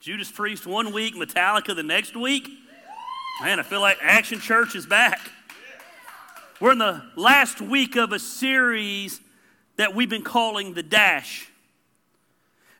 [0.00, 2.48] Judas Priest one week, Metallica the next week.
[3.42, 5.20] Man, I feel like Action Church is back.
[6.58, 9.20] We're in the last week of a series
[9.76, 11.50] that we've been calling The Dash.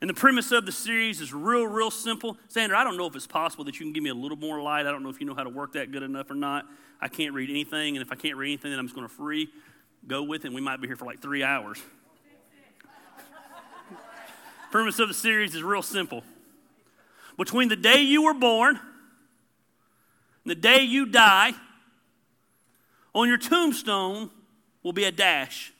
[0.00, 2.38] And the premise of the series is real, real simple.
[2.48, 4.62] Sandra, I don't know if it's possible that you can give me a little more
[4.62, 4.86] light.
[4.86, 6.64] I don't know if you know how to work that good enough or not.
[7.02, 9.14] I can't read anything, and if I can't read anything, then I'm just going to
[9.14, 9.50] free
[10.06, 11.78] go with it, and we might be here for like three hours.
[14.70, 16.24] premise of the series is real simple.
[17.40, 21.54] Between the day you were born and the day you die,
[23.14, 24.28] on your tombstone
[24.82, 25.72] will be a dash.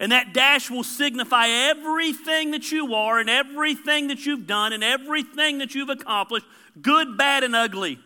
[0.00, 4.82] And that dash will signify everything that you are and everything that you've done and
[4.82, 6.46] everything that you've accomplished,
[6.82, 8.00] good, bad, and ugly.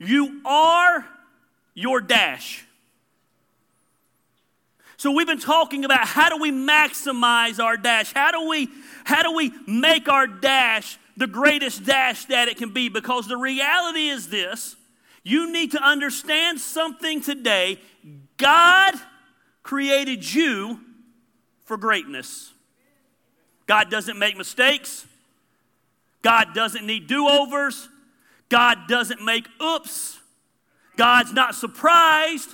[0.00, 1.06] You are
[1.74, 2.66] your dash.
[4.96, 8.12] So we've been talking about how do we maximize our dash?
[8.12, 8.68] How do we
[9.04, 12.88] how do we make our dash the greatest dash that it can be?
[12.88, 14.76] Because the reality is this,
[15.22, 17.80] you need to understand something today.
[18.36, 18.94] God
[19.62, 20.80] created you
[21.64, 22.52] for greatness.
[23.66, 25.06] God doesn't make mistakes.
[26.22, 27.88] God doesn't need do overs.
[28.48, 30.18] God doesn't make oops.
[30.96, 32.50] God's not surprised.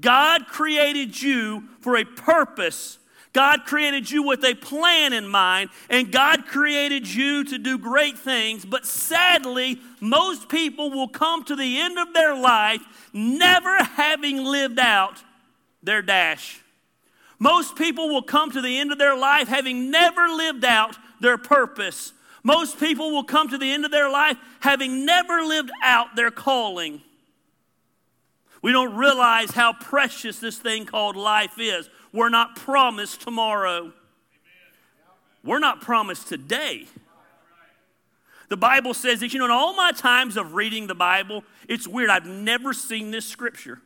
[0.00, 2.98] God created you for a purpose.
[3.36, 8.16] God created you with a plan in mind, and God created you to do great
[8.16, 8.64] things.
[8.64, 12.80] But sadly, most people will come to the end of their life
[13.12, 15.22] never having lived out
[15.82, 16.62] their dash.
[17.38, 21.36] Most people will come to the end of their life having never lived out their
[21.36, 22.14] purpose.
[22.42, 26.30] Most people will come to the end of their life having never lived out their
[26.30, 27.02] calling.
[28.62, 31.90] We don't realize how precious this thing called life is.
[32.16, 33.92] We're not promised tomorrow,
[35.44, 36.86] we're not promised today.
[38.48, 41.86] The Bible says that, you know, in all my times of reading the Bible, it's
[41.86, 42.08] weird.
[42.08, 43.82] I've never seen this scripture.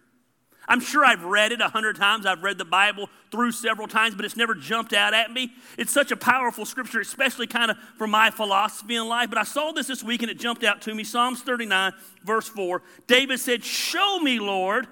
[0.68, 2.24] I'm sure I've read it a hundred times.
[2.24, 5.50] I've read the Bible through several times, but it's never jumped out at me.
[5.76, 9.28] It's such a powerful scripture, especially kind of for my philosophy in life.
[9.30, 11.02] But I saw this this week and it jumped out to me.
[11.02, 12.82] Psalms 39, verse 4.
[13.08, 14.86] David said, Show me, Lord,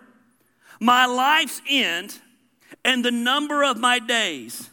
[0.81, 2.19] my life's end
[2.85, 4.71] and the number of my days.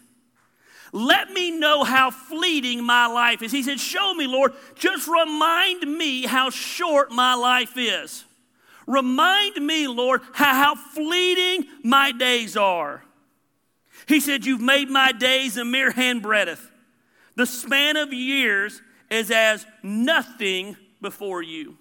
[0.92, 3.52] Let me know how fleeting my life is.
[3.52, 4.54] He said, Show me, Lord.
[4.76, 8.24] Just remind me how short my life is.
[8.88, 13.04] Remind me, Lord, how, fleeting my days are.
[14.08, 16.70] He said, You've made my days a mere handbreadth.
[17.36, 21.78] The span of years is as nothing before you.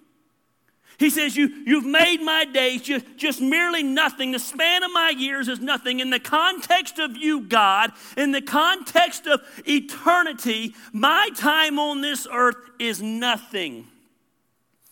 [0.98, 4.32] He says, you, You've made my days just, just merely nothing.
[4.32, 6.00] The span of my years is nothing.
[6.00, 12.26] In the context of you, God, in the context of eternity, my time on this
[12.30, 13.88] earth is nothing.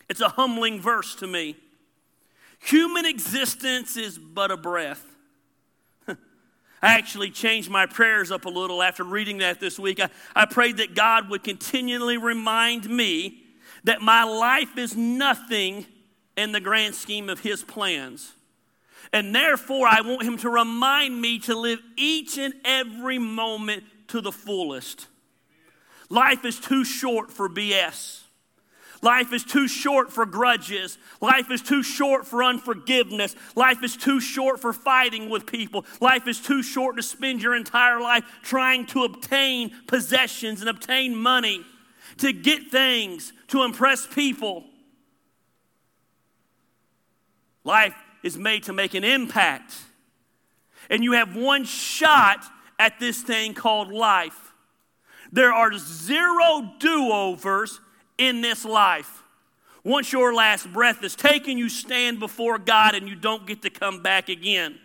[0.09, 1.55] It's a humbling verse to me.
[2.59, 5.05] Human existence is but a breath.
[6.07, 6.15] I
[6.81, 9.99] actually changed my prayers up a little after reading that this week.
[9.99, 13.43] I, I prayed that God would continually remind me
[13.85, 15.85] that my life is nothing
[16.35, 18.33] in the grand scheme of His plans.
[19.11, 24.21] And therefore, I want Him to remind me to live each and every moment to
[24.21, 25.07] the fullest.
[26.09, 28.23] Life is too short for BS.
[29.03, 30.97] Life is too short for grudges.
[31.19, 33.35] Life is too short for unforgiveness.
[33.53, 35.85] Life is too short for fighting with people.
[35.99, 41.17] Life is too short to spend your entire life trying to obtain possessions and obtain
[41.17, 41.65] money,
[42.19, 44.63] to get things, to impress people.
[47.63, 49.73] Life is made to make an impact.
[50.89, 52.43] And you have one shot
[52.79, 54.53] at this thing called life.
[55.31, 57.79] There are zero do overs
[58.17, 59.23] in this life.
[59.83, 63.69] Once your last breath is taken, you stand before God and you don't get to
[63.69, 64.79] come back again.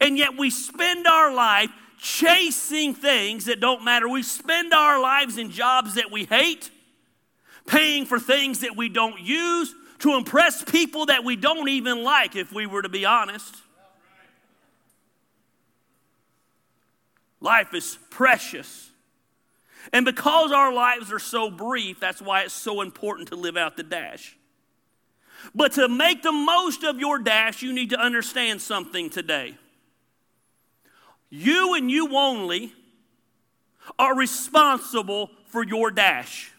[0.00, 4.08] And yet we spend our life chasing things that don't matter.
[4.08, 6.70] We spend our lives in jobs that we hate,
[7.66, 12.34] paying for things that we don't use to impress people that we don't even like,
[12.34, 13.54] if we were to be honest.
[17.40, 18.90] Life is precious.
[19.92, 23.76] And because our lives are so brief, that's why it's so important to live out
[23.76, 24.36] the dash.
[25.54, 29.56] But to make the most of your dash, you need to understand something today.
[31.30, 32.72] You and you only
[33.98, 36.51] are responsible for your dash.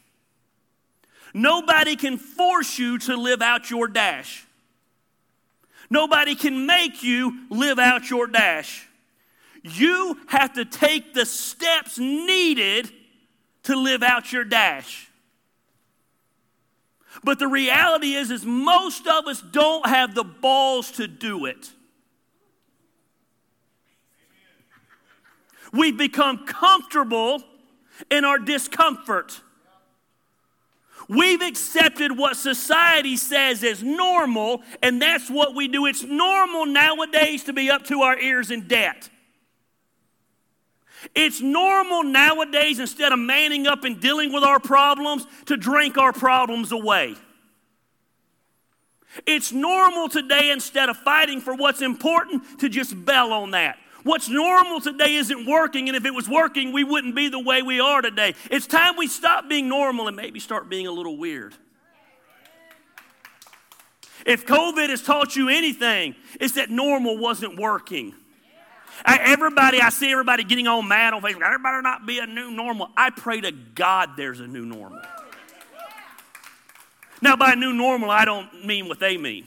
[1.33, 4.45] Nobody can force you to live out your dash.
[5.89, 8.87] Nobody can make you live out your dash.
[9.63, 12.91] You have to take the steps needed
[13.63, 15.09] to live out your dash.
[17.23, 21.71] But the reality is, is most of us don't have the balls to do it.
[25.71, 27.41] We've become comfortable
[28.11, 29.41] in our discomfort.
[31.09, 35.85] We've accepted what society says is normal, and that's what we do.
[35.85, 39.09] It's normal nowadays to be up to our ears in debt.
[41.13, 46.13] It's normal nowadays, instead of manning up and dealing with our problems, to drink our
[46.13, 47.15] problems away.
[49.25, 53.77] It's normal today, instead of fighting for what's important, to just bail on that.
[54.03, 57.61] What's normal today isn't working, and if it was working, we wouldn't be the way
[57.61, 58.35] we are today.
[58.51, 61.53] It's time we stop being normal and maybe start being a little weird.
[64.25, 68.13] If COVID has taught you anything, it's that normal wasn't working.
[69.05, 71.41] I, everybody, I see everybody getting all mad on Facebook.
[71.41, 72.89] Everybody not be a new normal.
[72.95, 75.01] I pray to God there's a new normal.
[77.21, 79.45] Now, by new normal, I don't mean what they mean.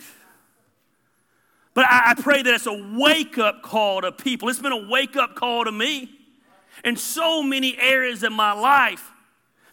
[1.77, 4.49] But I, I pray that it's a wake up call to people.
[4.49, 6.09] It's been a wake up call to me
[6.83, 9.13] in so many areas in my life.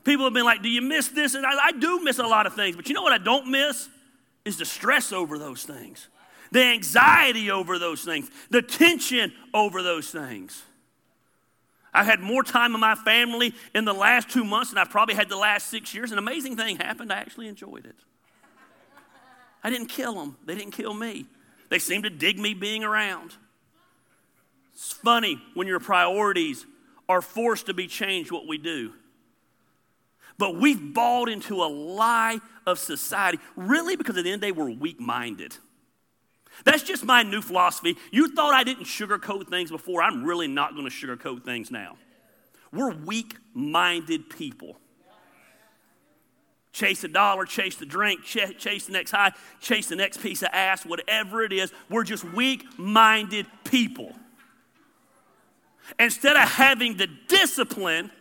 [0.04, 1.34] People have been like, Do you miss this?
[1.34, 2.76] And I, I do miss a lot of things.
[2.76, 3.88] But you know what I don't miss?
[4.44, 6.10] Is the stress over those things,
[6.52, 10.62] the anxiety over those things, the tension over those things.
[11.94, 15.16] I've had more time with my family in the last two months than I've probably
[15.16, 16.12] had the last six years.
[16.12, 17.14] An amazing thing happened.
[17.14, 17.96] I actually enjoyed it.
[19.64, 21.28] I didn't kill them, they didn't kill me.
[21.74, 23.34] They seem to dig me being around.
[24.75, 26.68] It's funny when your priorities
[27.10, 28.94] are forced to be changed what we do.
[30.38, 32.38] But we've bought into a lie
[32.68, 35.58] of society, really, because at the end of the day, we're weak minded.
[36.64, 37.98] That's just my new philosophy.
[38.12, 40.04] You thought I didn't sugarcoat things before.
[40.04, 41.98] I'm really not going to sugarcoat things now.
[42.72, 44.78] We're weak minded people
[46.74, 49.31] chase the dollar, chase the drink, ch- chase the next high,
[49.62, 51.72] chase the next piece of ass, whatever it is.
[51.90, 54.14] We're just weak minded people.
[56.00, 58.12] Instead of having the discipline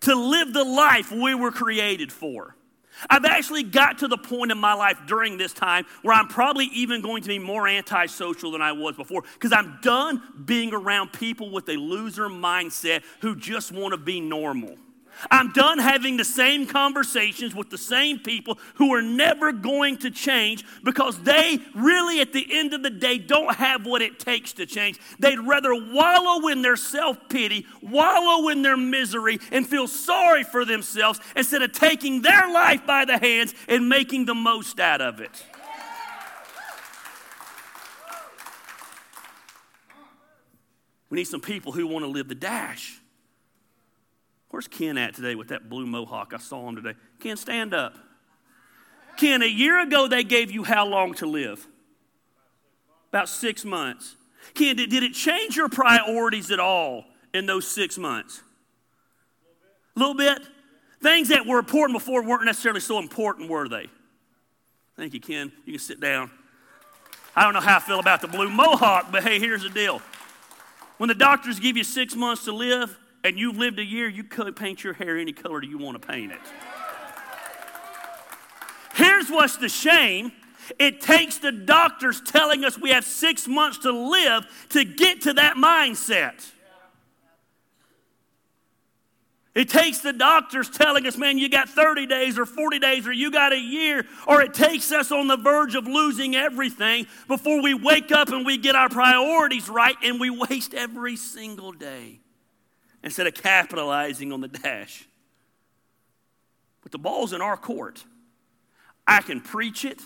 [0.00, 2.54] to live the life we were created for.
[3.08, 6.66] I've actually got to the point in my life during this time where I'm probably
[6.66, 11.12] even going to be more antisocial than I was before because I'm done being around
[11.12, 14.76] people with a loser mindset who just want to be normal.
[15.30, 20.10] I'm done having the same conversations with the same people who are never going to
[20.10, 24.52] change because they really, at the end of the day, don't have what it takes
[24.54, 24.98] to change.
[25.18, 30.64] They'd rather wallow in their self pity, wallow in their misery, and feel sorry for
[30.64, 35.20] themselves instead of taking their life by the hands and making the most out of
[35.20, 35.44] it.
[41.10, 42.97] We need some people who want to live the dash.
[44.50, 46.32] Where's Ken at today with that blue mohawk?
[46.34, 46.94] I saw him today.
[47.20, 47.94] Ken, stand up.
[49.18, 51.66] Ken, a year ago they gave you how long to live?
[53.10, 54.16] About six months.
[54.54, 57.04] Ken, did, did it change your priorities at all
[57.34, 58.42] in those six months?
[59.96, 60.40] A little bit?
[61.02, 63.88] Things that were important before weren't necessarily so important, were they?
[64.96, 65.52] Thank you, Ken.
[65.64, 66.30] You can sit down.
[67.36, 70.02] I don't know how I feel about the blue mohawk, but hey, here's the deal.
[70.96, 72.98] When the doctors give you six months to live,
[73.28, 76.08] and you've lived a year, you could paint your hair any color you want to
[76.08, 76.38] paint it.
[78.94, 80.32] Here's what's the shame
[80.78, 85.34] it takes the doctors telling us we have six months to live to get to
[85.34, 86.34] that mindset.
[89.54, 93.12] It takes the doctors telling us, man, you got 30 days or 40 days or
[93.12, 97.62] you got a year, or it takes us on the verge of losing everything before
[97.62, 102.20] we wake up and we get our priorities right and we waste every single day
[103.02, 105.06] instead of capitalizing on the dash.
[106.82, 108.04] But the ball's in our court.
[109.06, 110.02] I can preach it,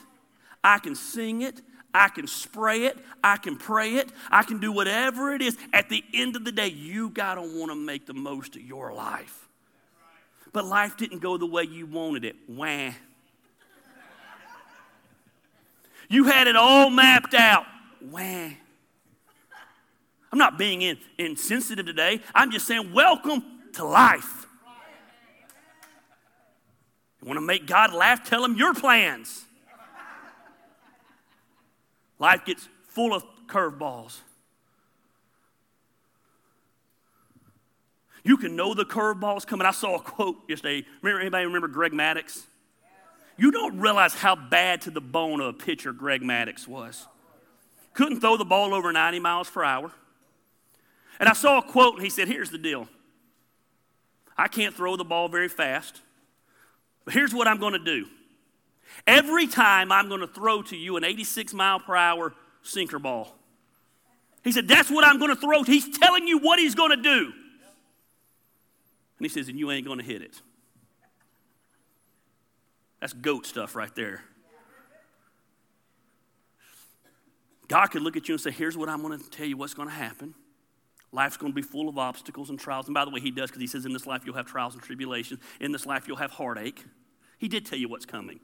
[0.62, 1.60] I can sing it,
[1.94, 5.56] I can spray it, I can pray it, I can do whatever it is.
[5.72, 8.62] At the end of the day, you got to want to make the most of
[8.62, 9.48] your life.
[10.52, 12.36] But life didn't go the way you wanted it.
[12.46, 12.92] Wah.
[16.08, 17.64] You had it all mapped out.
[18.00, 18.50] Wah.
[20.32, 22.20] I'm not being in, insensitive today.
[22.34, 24.46] I'm just saying, welcome to life.
[27.20, 28.28] You want to make God laugh?
[28.28, 29.44] Tell him your plans.
[32.18, 34.20] Life gets full of curveballs.
[38.24, 39.66] You can know the curveballs coming.
[39.66, 40.86] I saw a quote yesterday.
[41.02, 42.42] Remember anybody remember Greg Maddux?
[43.36, 47.06] You don't realize how bad to the bone of a pitcher Greg Maddux was.
[47.94, 49.92] Couldn't throw the ball over 90 miles per hour.
[51.22, 52.88] And I saw a quote, and he said, Here's the deal
[54.36, 56.00] I can't throw the ball very fast,
[57.04, 58.06] but here's what I'm going to do.
[59.06, 63.36] Every time I'm going to throw to you an 86 mile per hour sinker ball.
[64.42, 65.62] He said, That's what I'm going to throw.
[65.62, 67.32] He's telling you what he's going to do.
[69.18, 70.42] And he says, And you ain't going to hit it.
[73.00, 74.24] That's goat stuff right there.
[77.68, 79.74] God could look at you and say, Here's what I'm going to tell you what's
[79.74, 80.34] going to happen.
[81.12, 82.86] Life's going to be full of obstacles and trials.
[82.86, 84.74] And by the way, He does because He says, In this life, you'll have trials
[84.74, 85.40] and tribulations.
[85.60, 86.84] In this life, you'll have heartache.
[87.38, 88.40] He did tell you what's coming.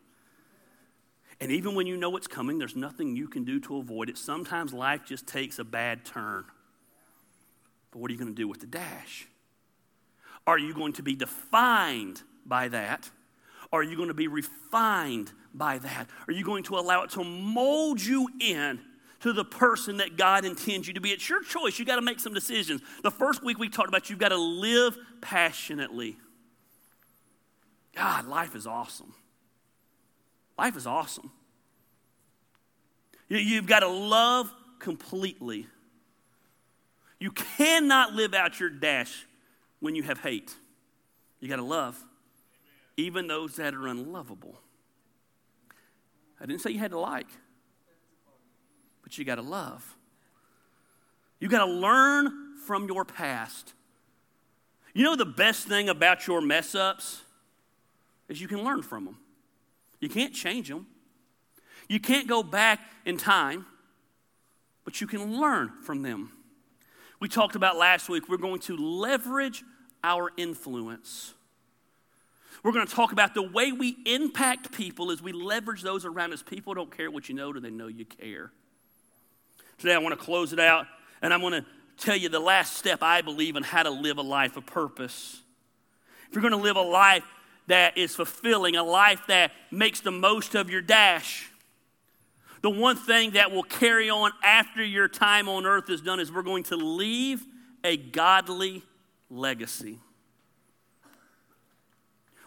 [1.40, 4.18] And even when you know it's coming, there's nothing you can do to avoid it.
[4.18, 6.44] Sometimes life just takes a bad turn.
[7.90, 9.28] But what are you going to do with the dash?
[10.46, 13.08] Are you going to be defined by that?
[13.72, 16.08] Are you going to be refined by that?
[16.26, 18.80] Are you going to allow it to mold you in
[19.20, 21.10] to the person that God intends you to be?
[21.10, 21.78] It's your choice.
[21.78, 22.80] You got to make some decisions.
[23.02, 26.16] The first week we talked about you've got to live passionately.
[27.94, 29.12] God, life is awesome.
[30.56, 31.30] Life is awesome.
[33.28, 35.66] You've got to love completely.
[37.18, 39.26] You cannot live out your dash
[39.80, 40.54] when you have hate.
[41.40, 42.02] You got to love,
[42.96, 44.60] even those that are unlovable.
[46.40, 47.26] I didn't say you had to like,
[49.08, 49.96] but you got to love.
[51.40, 53.72] You got to learn from your past.
[54.92, 57.22] You know the best thing about your mess ups?
[58.28, 59.16] is you can learn from them.
[60.00, 60.86] You can't change them.
[61.88, 63.64] You can't go back in time,
[64.84, 66.32] but you can learn from them.
[67.18, 69.64] We talked about last week, we're going to leverage
[70.04, 71.32] our influence.
[72.62, 76.34] We're going to talk about the way we impact people as we leverage those around
[76.34, 76.42] us.
[76.42, 78.52] People don't care what you know, do they know you care?
[79.78, 80.86] Today, I want to close it out,
[81.22, 81.64] and I'm going to
[81.98, 85.40] tell you the last step I believe in how to live a life of purpose.
[86.28, 87.24] If you're going to live a life
[87.68, 91.50] that is fulfilling, a life that makes the most of your dash.
[92.62, 96.32] The one thing that will carry on after your time on earth is done is
[96.32, 97.46] we're going to leave
[97.84, 98.82] a godly
[99.30, 99.98] legacy.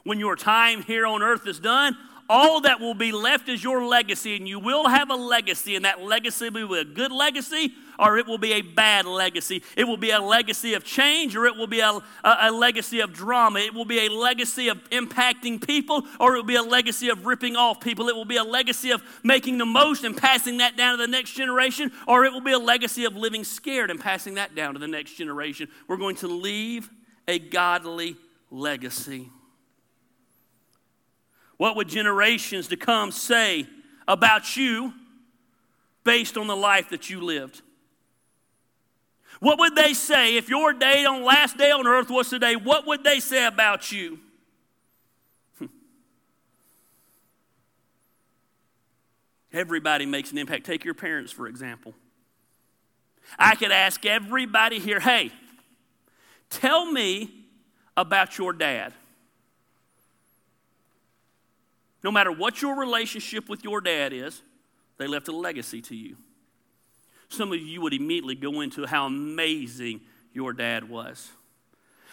[0.04, 1.96] When your time here on earth is done,
[2.32, 5.84] all that will be left is your legacy, and you will have a legacy, and
[5.84, 9.62] that legacy will be a good legacy or it will be a bad legacy.
[9.78, 11.90] It will be a legacy of change or it will be a,
[12.24, 13.60] a, a legacy of drama.
[13.60, 17.26] It will be a legacy of impacting people or it will be a legacy of
[17.26, 18.10] ripping off people.
[18.10, 21.12] It will be a legacy of making the most and passing that down to the
[21.12, 24.74] next generation or it will be a legacy of living scared and passing that down
[24.74, 25.68] to the next generation.
[25.88, 26.90] We're going to leave
[27.28, 28.18] a godly
[28.50, 29.30] legacy.
[31.62, 33.68] What would generations to come say
[34.08, 34.96] about you
[36.04, 37.62] based on the life that you lived?
[39.42, 42.56] What would they say if your day on last day on earth was today?
[42.56, 44.18] What would they say about you?
[49.54, 50.66] Everybody makes an impact.
[50.66, 51.94] Take your parents, for example.
[53.38, 55.32] I could ask everybody here, hey,
[56.50, 57.30] tell me
[57.96, 58.94] about your dad.
[62.04, 64.42] No matter what your relationship with your dad is,
[64.98, 66.18] they left a legacy to you.
[67.30, 70.02] Some of you would immediately go into how amazing
[70.34, 71.30] your dad was.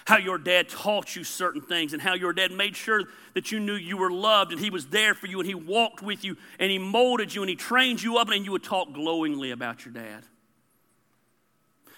[0.06, 3.04] How your dad taught you certain things, and how your dad made sure
[3.34, 6.02] that you knew you were loved, and he was there for you, and he walked
[6.02, 8.92] with you, and he molded you, and he trained you up, and you would talk
[8.94, 10.24] glowingly about your dad.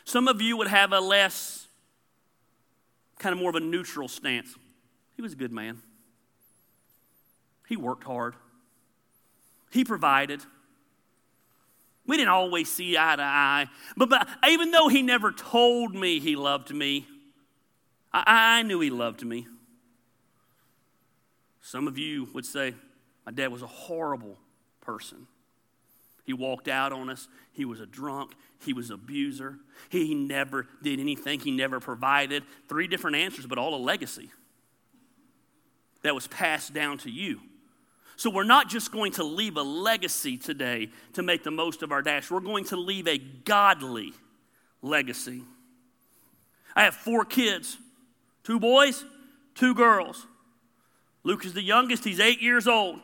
[0.05, 1.69] Some of you would have a less,
[3.19, 4.57] kind of more of a neutral stance.
[5.15, 5.81] He was a good man.
[7.71, 8.35] He worked hard.
[9.71, 10.43] He provided.
[12.05, 13.69] We didn't always see eye to eye.
[13.97, 17.07] But, but even though he never told me he loved me,
[18.13, 19.47] I, I knew he loved me.
[21.63, 22.75] Some of you would say,
[23.25, 24.37] My dad was a horrible
[24.81, 25.29] person.
[26.25, 27.29] He walked out on us.
[27.53, 28.33] He was a drunk.
[28.65, 29.59] He was an abuser.
[29.91, 31.39] He never did anything.
[31.39, 32.43] He never provided.
[32.69, 34.33] Three different answers, but all a legacy
[36.03, 37.41] that was passed down to you.
[38.21, 41.91] So we're not just going to leave a legacy today to make the most of
[41.91, 44.13] our dash, we're going to leave a godly
[44.83, 45.41] legacy.
[46.77, 47.79] I have four kids
[48.45, 49.07] two boys,
[49.55, 50.27] two girls.
[51.25, 53.01] Luke is the youngest, he's eight years old.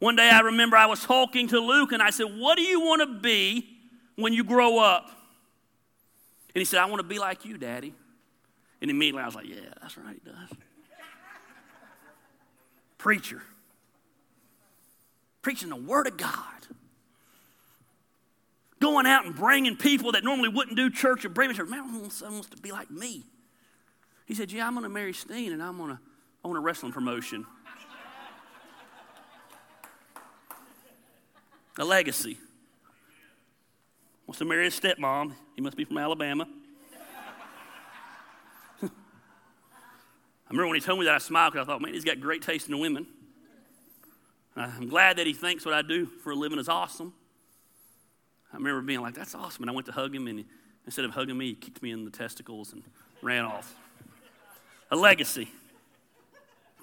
[0.00, 2.78] One day I remember I was talking to Luke and I said, What do you
[2.80, 3.66] want to be
[4.16, 5.06] when you grow up?
[6.54, 7.94] And he said, I want to be like you, Daddy.
[8.82, 10.58] And immediately I was like, Yeah, that's right, he does.
[12.98, 13.40] Preacher
[15.42, 16.44] preaching the Word of God.
[18.80, 21.68] Going out and bringing people that normally wouldn't do church and bringing church.
[21.68, 23.24] Man, son wants to be like me.
[24.24, 25.98] He said, Yeah, I'm going to marry Steen and I'm going to
[26.44, 27.44] own a wrestling promotion.
[31.78, 32.38] A legacy.
[34.26, 35.34] Wants to marry his stepmom.
[35.56, 36.46] He must be from Alabama.
[38.82, 38.88] I
[40.50, 42.42] remember when he told me that I smiled because I thought, man, he's got great
[42.42, 43.06] taste in women.
[44.60, 47.14] I'm glad that he thinks what I do for a living is awesome.
[48.52, 49.62] I remember being like, that's awesome.
[49.62, 50.44] And I went to hug him, and
[50.84, 52.82] instead of hugging me, he kicked me in the testicles and
[53.22, 53.74] ran off.
[54.90, 55.48] A legacy,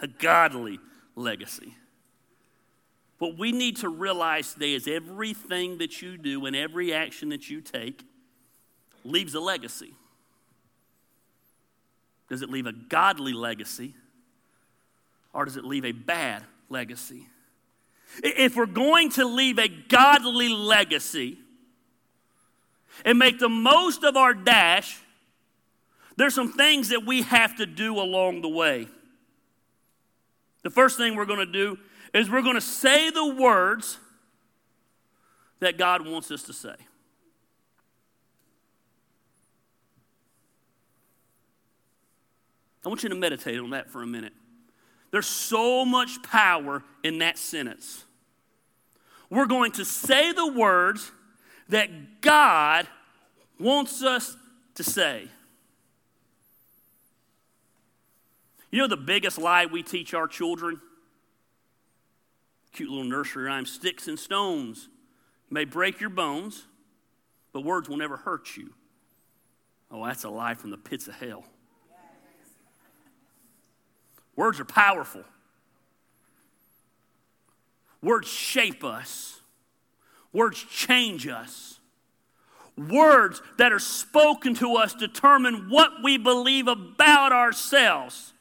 [0.01, 0.79] a godly
[1.15, 1.75] legacy.
[3.19, 7.50] What we need to realize today is everything that you do and every action that
[7.50, 8.03] you take
[9.03, 9.93] leaves a legacy.
[12.29, 13.93] Does it leave a godly legacy
[15.34, 17.27] or does it leave a bad legacy?
[18.24, 21.38] If we're going to leave a godly legacy
[23.06, 25.00] and make the most of our dash,
[26.16, 28.88] there's some things that we have to do along the way.
[30.64, 31.78] The first thing we're going to do
[32.14, 34.00] is we're going to say the words
[35.60, 36.76] that God wants us to say.
[42.86, 44.34] I want you to meditate on that for a minute.
[45.12, 48.04] There's so much power in that sentence.
[49.30, 51.12] We're going to say the words
[51.70, 52.88] that God
[53.60, 54.36] wants us
[54.76, 55.28] to say.
[58.72, 60.82] You know the biggest lie we teach our children?
[62.74, 64.90] Cute little nursery rhyme sticks and stones
[65.50, 66.66] may break your bones,
[67.54, 68.74] but words will never hurt you.
[69.90, 71.46] Oh, that's a lie from the pits of hell.
[74.38, 75.24] Words are powerful.
[78.01, 79.41] Words shape us.
[80.32, 81.79] Words change us.
[82.77, 88.34] Words that are spoken to us determine what we believe about ourselves.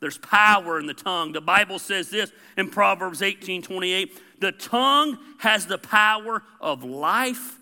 [0.00, 1.32] There's power in the tongue.
[1.32, 7.58] The Bible says this in Proverbs 18 28 the tongue has the power of life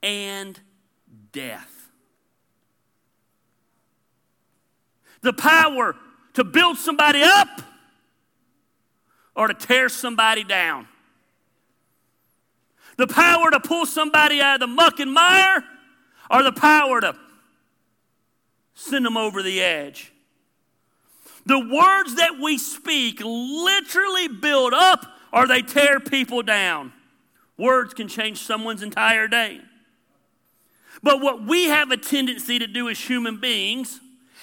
[0.00, 0.58] and
[1.32, 1.90] death.
[5.22, 5.96] The power
[6.38, 7.48] to build somebody up
[9.34, 10.86] or to tear somebody down.
[12.96, 15.64] The power to pull somebody out of the muck and mire
[16.30, 17.16] or the power to
[18.74, 20.12] send them over the edge.
[21.44, 26.92] The words that we speak literally build up or they tear people down.
[27.56, 29.60] Words can change someone's entire day.
[31.02, 33.98] But what we have a tendency to do as human beings,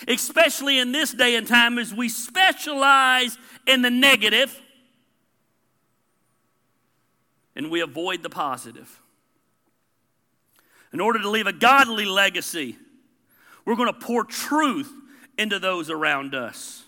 [0.08, 4.60] especially in this day and time, is we specialize in the negative
[7.56, 9.02] and we avoid the positive.
[10.92, 12.78] In order to leave a godly legacy,
[13.66, 14.92] we're going to pour truth
[15.38, 16.86] into those around us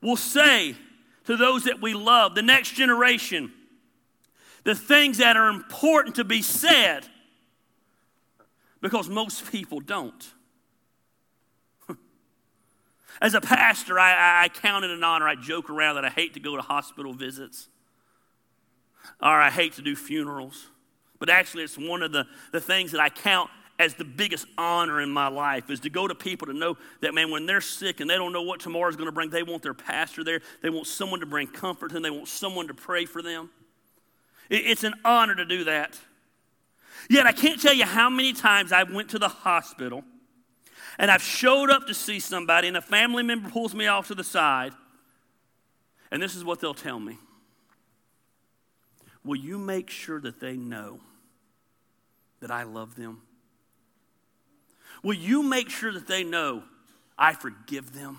[0.00, 0.76] We'll say
[1.24, 3.52] to those that we love, the next generation,
[4.64, 7.06] the things that are important to be said
[8.80, 10.32] because most people don't.
[13.20, 15.28] As a pastor, I, I, count it an honor.
[15.28, 17.68] I joke around that I hate to go to hospital visits
[19.20, 20.66] or I hate to do funerals.
[21.18, 25.00] But actually, it's one of the, the things that I count as the biggest honor
[25.00, 28.00] in my life is to go to people to know that, man, when they're sick
[28.00, 30.40] and they don't know what tomorrow's going to bring, they want their pastor there.
[30.62, 32.02] They want someone to bring comfort to them.
[32.02, 33.50] They want someone to pray for them.
[34.48, 35.98] It's an honor to do that.
[37.08, 40.04] Yet I can't tell you how many times I went to the hospital
[41.00, 44.14] and I've showed up to see somebody and a family member pulls me off to
[44.14, 44.74] the side
[46.10, 47.16] and this is what they'll tell me.
[49.24, 51.00] Will you make sure that they know
[52.40, 53.22] that I love them?
[55.02, 56.64] Will you make sure that they know
[57.18, 58.18] I forgive them?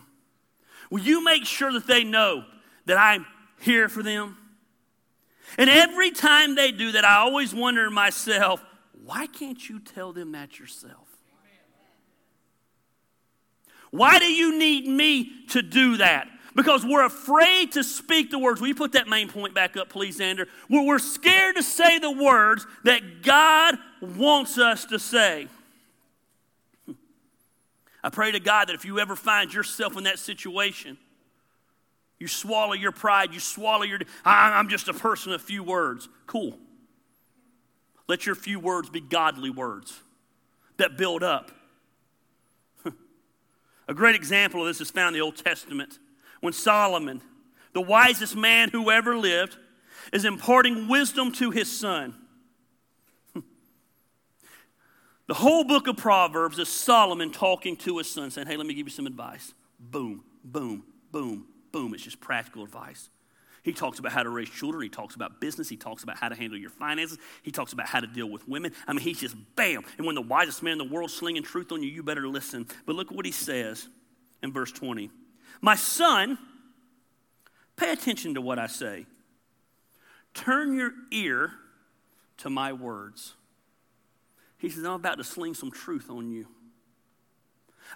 [0.89, 2.45] Will you make sure that they know
[2.87, 3.27] that I'm
[3.59, 4.37] here for them?
[5.59, 8.63] And every time they do that, I always wonder to myself,
[9.05, 11.10] why can't you tell them that yourself?
[13.91, 16.27] Why do you need me to do that?
[16.55, 18.59] Because we're afraid to speak the words.
[18.59, 20.45] Will you put that main point back up, please, Andrew?
[20.69, 25.47] we're scared to say the words that God wants us to say.
[28.03, 30.97] I pray to God that if you ever find yourself in that situation,
[32.19, 36.09] you swallow your pride, you swallow your, I'm just a person of few words.
[36.27, 36.57] Cool.
[38.07, 40.01] Let your few words be godly words
[40.77, 41.51] that build up.
[43.87, 45.99] A great example of this is found in the Old Testament
[46.39, 47.21] when Solomon,
[47.73, 49.57] the wisest man who ever lived,
[50.11, 52.15] is imparting wisdom to his son.
[55.27, 58.73] The whole book of Proverbs is Solomon talking to his son, saying, Hey, let me
[58.73, 59.53] give you some advice.
[59.79, 61.93] Boom, boom, boom, boom.
[61.93, 63.09] It's just practical advice.
[63.63, 64.81] He talks about how to raise children.
[64.81, 65.69] He talks about business.
[65.69, 67.19] He talks about how to handle your finances.
[67.43, 68.73] He talks about how to deal with women.
[68.87, 69.83] I mean, he's just bam.
[69.97, 72.67] And when the wisest man in the world slinging truth on you, you better listen.
[72.85, 73.87] But look what he says
[74.41, 75.11] in verse 20.
[75.61, 76.39] My son,
[77.75, 79.05] pay attention to what I say.
[80.33, 81.51] Turn your ear
[82.37, 83.35] to my words.
[84.57, 86.47] He says, I'm about to sling some truth on you.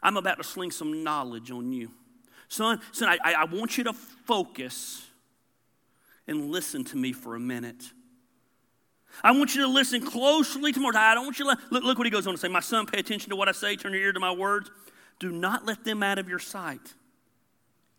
[0.04, 1.92] I'm about to sling some knowledge on you.
[2.50, 5.08] Son, son, I, I want you to focus
[6.28, 7.84] and listen to me for a minute.
[9.24, 10.96] I want you to listen closely to more.
[10.96, 12.48] I don't want you to look, look what he goes on to say.
[12.48, 14.70] My son, pay attention to what I say, turn your ear to my words.
[15.20, 16.94] Do not let them out of your sight.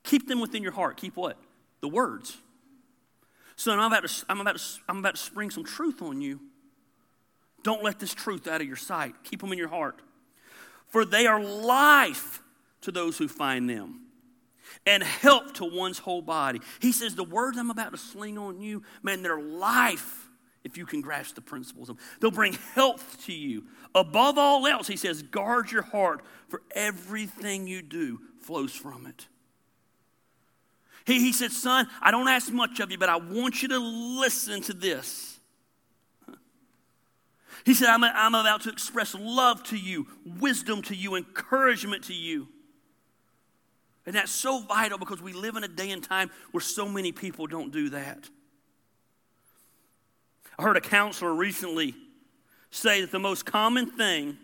[0.02, 0.98] Keep them within your heart.
[0.98, 1.38] Keep what?
[1.80, 2.36] The words.
[3.56, 6.40] Son, I'm about to, I'm about to, I'm about to spring some truth on you.
[7.62, 9.14] Don't let this truth out of your sight.
[9.24, 10.00] Keep them in your heart.
[10.88, 12.42] For they are life
[12.82, 14.05] to those who find them
[14.86, 16.60] and help to one's whole body.
[16.80, 20.26] He says, The words I'm about to sling on you, man, they're life
[20.66, 22.06] if you can grasp the principles of them.
[22.20, 23.64] They'll bring health to you.
[23.94, 29.28] Above all else, he says, guard your heart, for everything you do flows from it.
[31.06, 33.78] He, he said, Son, I don't ask much of you, but I want you to
[33.78, 35.38] listen to this.
[37.64, 40.08] He said, I'm, I'm about to express love to you,
[40.40, 42.48] wisdom to you, encouragement to you.
[44.06, 47.10] And that's so vital because we live in a day and time where so many
[47.10, 48.28] people don't do that.
[50.58, 51.94] I heard a counselor recently
[52.70, 54.38] say that the most common thing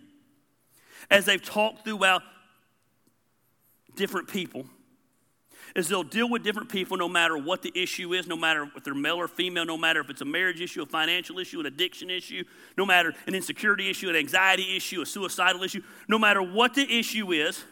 [1.10, 2.22] as they've talked throughout
[3.94, 4.66] different people
[5.74, 8.84] is they'll deal with different people no matter what the issue is, no matter if
[8.84, 11.66] they're male or female, no matter if it's a marriage issue, a financial issue, an
[11.66, 12.44] addiction issue,
[12.76, 16.98] no matter an insecurity issue, an anxiety issue, a suicidal issue, no matter what the
[16.98, 17.64] issue is,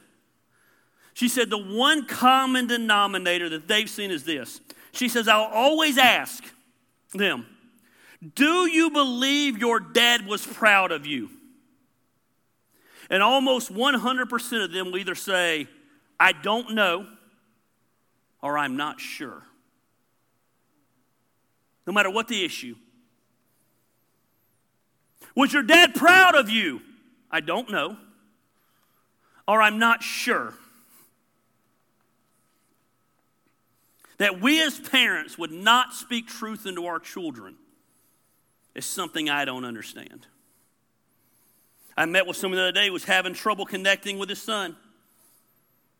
[1.14, 4.60] she said the one common denominator that they've seen is this.
[4.92, 6.44] She says, I'll always ask
[7.12, 7.46] them,
[8.34, 11.30] Do you believe your dad was proud of you?
[13.08, 15.66] And almost 100% of them will either say,
[16.18, 17.06] I don't know,
[18.40, 19.42] or I'm not sure.
[21.86, 22.76] No matter what the issue.
[25.34, 26.82] Was your dad proud of you?
[27.30, 27.96] I don't know,
[29.46, 30.54] or I'm not sure.
[34.20, 37.56] That we as parents would not speak truth into our children
[38.74, 40.26] is something I don't understand.
[41.96, 44.76] I met with someone the other day who was having trouble connecting with his son.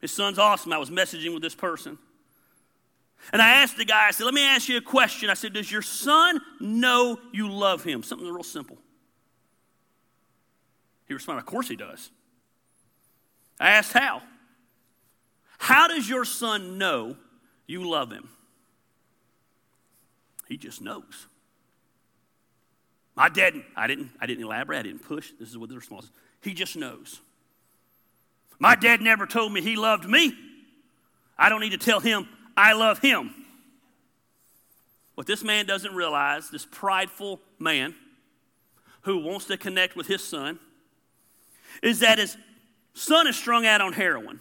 [0.03, 0.71] His son's awesome.
[0.71, 1.97] I was messaging with this person.
[3.33, 5.31] And I asked the guy, I said, let me ask you a question.
[5.31, 8.03] I said, does your son know you love him?
[8.03, 8.77] Something real simple.
[11.09, 12.11] He responded, of course he does.
[13.59, 14.21] I asked how.
[15.57, 17.17] How does your son know
[17.71, 18.29] you love him.
[20.49, 21.27] He just knows.
[23.17, 23.65] I didn't.
[23.77, 25.31] I didn't, I didn't elaborate, I didn't push.
[25.39, 26.11] This is what the response is.
[26.43, 27.21] He just knows.
[28.59, 30.35] My dad never told me he loved me.
[31.39, 33.35] I don't need to tell him I love him.
[35.15, 37.95] What this man doesn't realize, this prideful man
[39.03, 40.59] who wants to connect with his son,
[41.83, 42.37] is that his
[42.95, 44.41] son is strung out on heroin.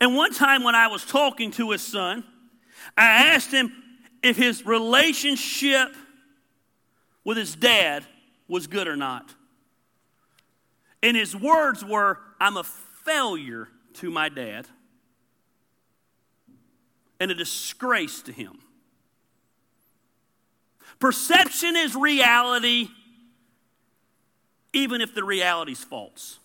[0.00, 2.24] And one time when I was talking to his son,
[2.96, 3.72] I asked him
[4.22, 5.94] if his relationship
[7.24, 8.04] with his dad
[8.48, 9.34] was good or not.
[11.02, 14.66] And his words were, I'm a failure to my dad
[17.20, 18.58] and a disgrace to him.
[20.98, 22.88] Perception is reality,
[24.72, 26.38] even if the reality's false.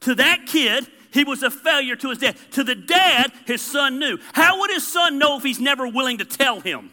[0.00, 2.36] To that kid, he was a failure to his dad.
[2.52, 4.18] To the dad, his son knew.
[4.32, 6.90] How would his son know if he's never willing to tell him?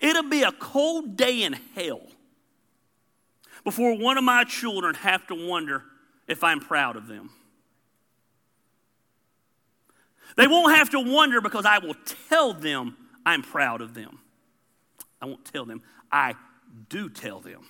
[0.00, 2.02] It'll be a cold day in hell
[3.64, 5.84] before one of my children have to wonder
[6.28, 7.30] if I'm proud of them.
[10.36, 11.96] They won't have to wonder because I will
[12.28, 12.96] tell them
[13.26, 14.20] I'm proud of them.
[15.20, 16.34] I won't tell them, I
[16.88, 17.66] do tell them.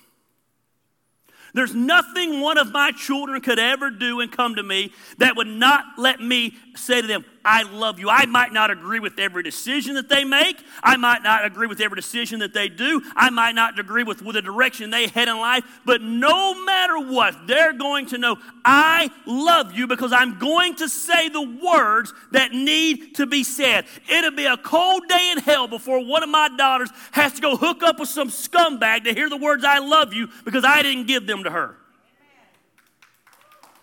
[1.53, 5.47] There's nothing one of my children could ever do and come to me that would
[5.47, 8.09] not let me say to them, I love you.
[8.09, 10.63] I might not agree with every decision that they make.
[10.83, 13.01] I might not agree with every decision that they do.
[13.15, 15.63] I might not agree with, with the direction they head in life.
[15.85, 20.89] But no matter what, they're going to know I love you because I'm going to
[20.89, 23.85] say the words that need to be said.
[24.09, 27.57] It'll be a cold day in hell before one of my daughters has to go
[27.57, 31.07] hook up with some scumbag to hear the words I love you because I didn't
[31.07, 31.75] give them to her.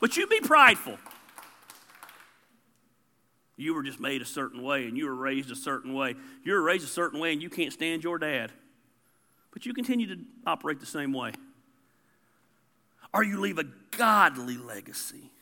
[0.00, 0.96] But you be prideful.
[3.58, 6.14] You were just made a certain way and you were raised a certain way.
[6.44, 8.52] You were raised a certain way and you can't stand your dad.
[9.52, 11.32] But you continue to operate the same way.
[13.12, 15.32] Or you leave a godly legacy.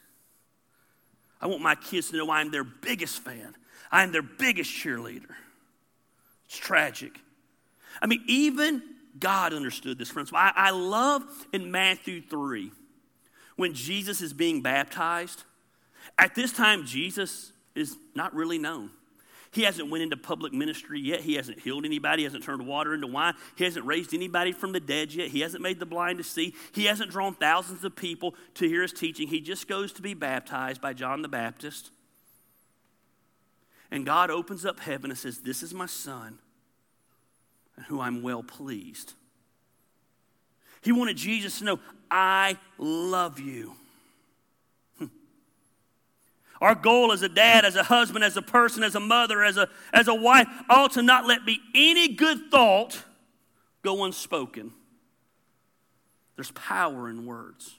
[1.42, 3.55] I want my kids to know I'm their biggest fan.
[3.92, 5.35] I'm their biggest cheerleader.
[6.46, 7.20] It's tragic.
[8.00, 8.83] I mean, even
[9.18, 10.38] God understood this principle.
[10.38, 12.72] I, I love in Matthew 3
[13.57, 15.42] when Jesus is being baptized.
[16.18, 18.91] At this time, Jesus is not really known.
[19.53, 21.21] He hasn't went into public ministry yet.
[21.21, 22.23] He hasn't healed anybody.
[22.23, 23.35] He hasn't turned water into wine.
[23.57, 25.29] He hasn't raised anybody from the dead yet.
[25.29, 26.55] He hasn't made the blind to see.
[26.73, 29.29] He hasn't drawn thousands of people to hear his teaching.
[29.29, 31.91] He just goes to be baptized by John the Baptist.
[33.91, 36.39] And God opens up heaven and says, This is my son,
[37.77, 39.15] and who I'm well pleased.
[40.83, 43.75] He wanted Jesus to know, I love you.
[46.61, 49.57] Our goal as a dad, as a husband, as a person, as a mother, as
[49.57, 53.03] a, as a wife, ought to not let be any good thought
[53.83, 54.73] go unspoken.
[56.35, 57.75] There's power in words.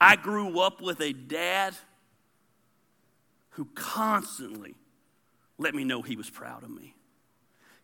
[0.00, 1.74] I grew up with a dad
[3.50, 4.74] who constantly
[5.58, 6.94] let me know he was proud of me,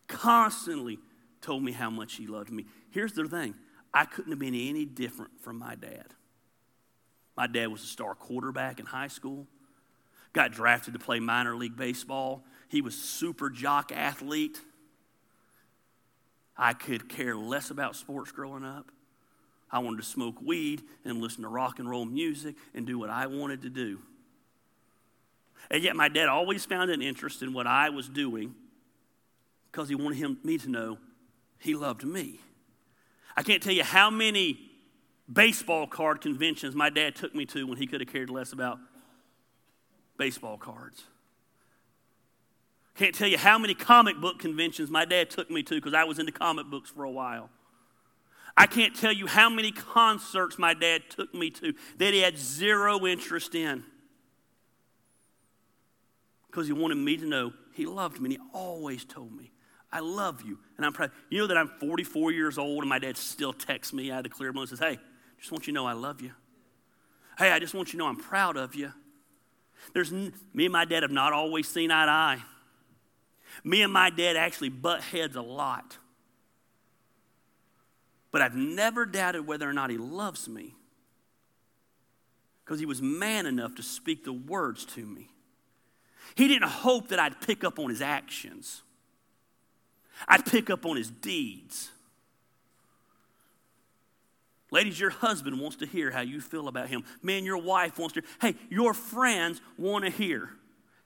[0.09, 0.99] constantly
[1.43, 2.65] told me how much he loved me.
[2.91, 3.55] Here's the thing
[3.93, 6.07] I couldn't have been any different from my dad.
[7.37, 9.47] My dad was a star quarterback in high school
[10.37, 12.45] got drafted to play minor league baseball.
[12.69, 14.61] He was super jock athlete.
[16.59, 18.93] I could care less about sports growing up.
[19.73, 23.09] I wanted to smoke weed and listen to rock and roll music and do what
[23.09, 23.99] I wanted to do.
[25.71, 28.55] And yet my dad always found an interest in what I was doing
[29.73, 30.99] because he wanted him, me to know
[31.59, 32.41] he loved me.
[33.35, 34.59] I can't tell you how many
[35.33, 38.79] baseball card conventions my dad took me to when he could have cared less about
[40.19, 41.05] baseball cards.
[42.97, 46.05] Can't tell you how many comic book conventions my dad took me to because I
[46.05, 47.51] was into comic books for a while.
[48.57, 52.39] I can't tell you how many concerts my dad took me to that he had
[52.39, 53.85] zero interest in
[56.47, 59.53] because he wanted me to know he loved me and he always told me,
[59.93, 60.59] I love you.
[60.79, 61.11] And I'm proud.
[61.29, 64.25] You know that I'm 44 years old and my dad still texts me out of
[64.25, 64.99] the clear blue and says, Hey,
[65.39, 66.33] just want you to know I love you.
[67.39, 68.93] Hey, I just want you to know I'm proud of you.
[69.93, 72.43] There's, me and my dad have not always seen eye to eye.
[73.65, 75.97] Me and my dad actually butt heads a lot.
[78.31, 80.75] But I've never doubted whether or not he loves me
[82.65, 85.29] because he was man enough to speak the words to me.
[86.35, 88.83] He didn't hope that I'd pick up on his actions,
[90.29, 91.91] I'd pick up on his deeds.
[94.71, 97.05] Ladies, your husband wants to hear how you feel about him.
[97.23, 98.23] Man, your wife wants to.
[98.41, 100.51] Hey, your friends want to hear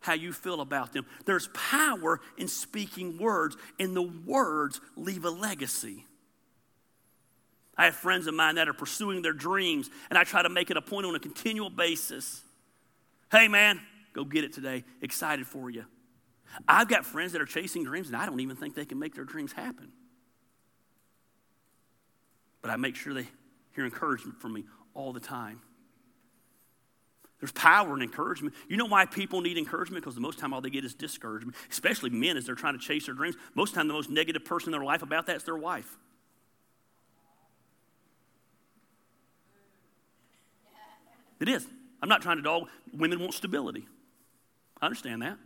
[0.01, 1.05] how you feel about them.
[1.27, 6.07] There's power in speaking words, and the words leave a legacy.
[7.77, 10.71] I have friends of mine that are pursuing their dreams, and I try to make
[10.71, 12.43] it a point on a continual basis.
[13.31, 13.81] Hey, man,
[14.15, 14.85] go get it today.
[15.03, 15.85] Excited for you.
[16.67, 19.15] I've got friends that are chasing dreams, and I don't even think they can make
[19.15, 19.93] their dreams happen.
[22.63, 23.29] But I make sure they
[23.75, 25.61] hear encouragement from me all the time.
[27.41, 28.55] There's power in encouragement.
[28.69, 30.05] You know why people need encouragement?
[30.05, 32.85] Because the most time all they get is discouragement, especially men as they're trying to
[32.85, 33.35] chase their dreams.
[33.55, 35.97] Most time the most negative person in their life about that is their wife.
[41.41, 41.67] It is.
[42.03, 42.69] I'm not trying to dog.
[42.93, 43.87] Women want stability.
[44.81, 45.39] I understand that.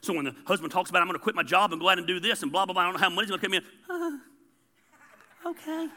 [0.00, 1.98] So when the husband talks about, I'm going to quit my job and go out
[1.98, 3.54] and do this and blah, blah, blah, I don't know how money's going to come
[3.54, 3.62] in.
[3.90, 5.88] Uh, okay.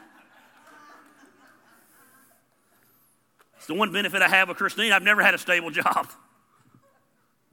[3.66, 4.92] The one benefit I have with Christine.
[4.92, 6.08] I've never had a stable job.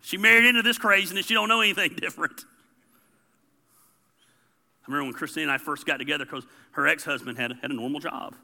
[0.02, 1.26] She married into this craziness.
[1.26, 2.46] She don't know anything different.
[4.88, 7.74] I remember when Christine and I first got together because her ex-husband had, had a
[7.74, 8.36] normal job.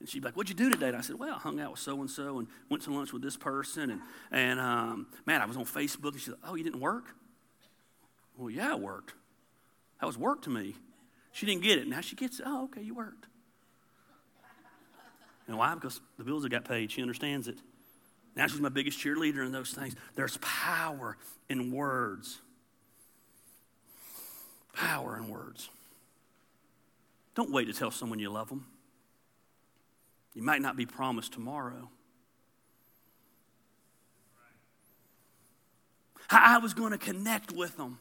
[0.00, 0.88] And she'd be like, what'd you do today?
[0.88, 3.36] And I said, well, I hung out with so-and-so and went to lunch with this
[3.36, 3.90] person.
[3.90, 6.12] And, and um, man, I was on Facebook.
[6.12, 7.14] And she said, oh, you didn't work?
[8.38, 9.14] Well, yeah, I worked.
[10.00, 10.76] That was work to me.
[11.32, 11.86] She didn't get it.
[11.86, 12.46] Now she gets it.
[12.46, 13.26] Oh, okay, you worked.
[15.46, 15.74] And why?
[15.74, 16.90] Because the bills have got paid.
[16.90, 17.58] She understands it.
[18.34, 19.94] Now she's my biggest cheerleader in those things.
[20.14, 21.16] There's power
[21.48, 22.38] in words.
[24.74, 25.70] Power in words.
[27.34, 28.66] Don't wait to tell someone you love them.
[30.34, 31.88] You might not be promised tomorrow.
[36.28, 37.98] I was going to connect with them.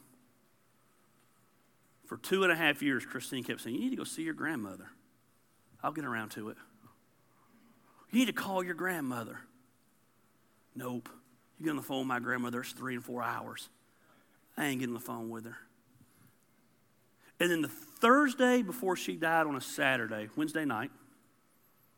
[2.08, 4.34] For two and a half years, Christine kept saying, You need to go see your
[4.34, 4.90] grandmother.
[5.84, 6.58] I'll get around to it.
[8.16, 9.42] You need to call your grandmother.
[10.74, 11.10] Nope.
[11.60, 13.68] You get on the phone with my grandmother, it's three and four hours.
[14.56, 15.58] I ain't getting on the phone with her.
[17.42, 20.92] And then the Thursday before she died on a Saturday, Wednesday night,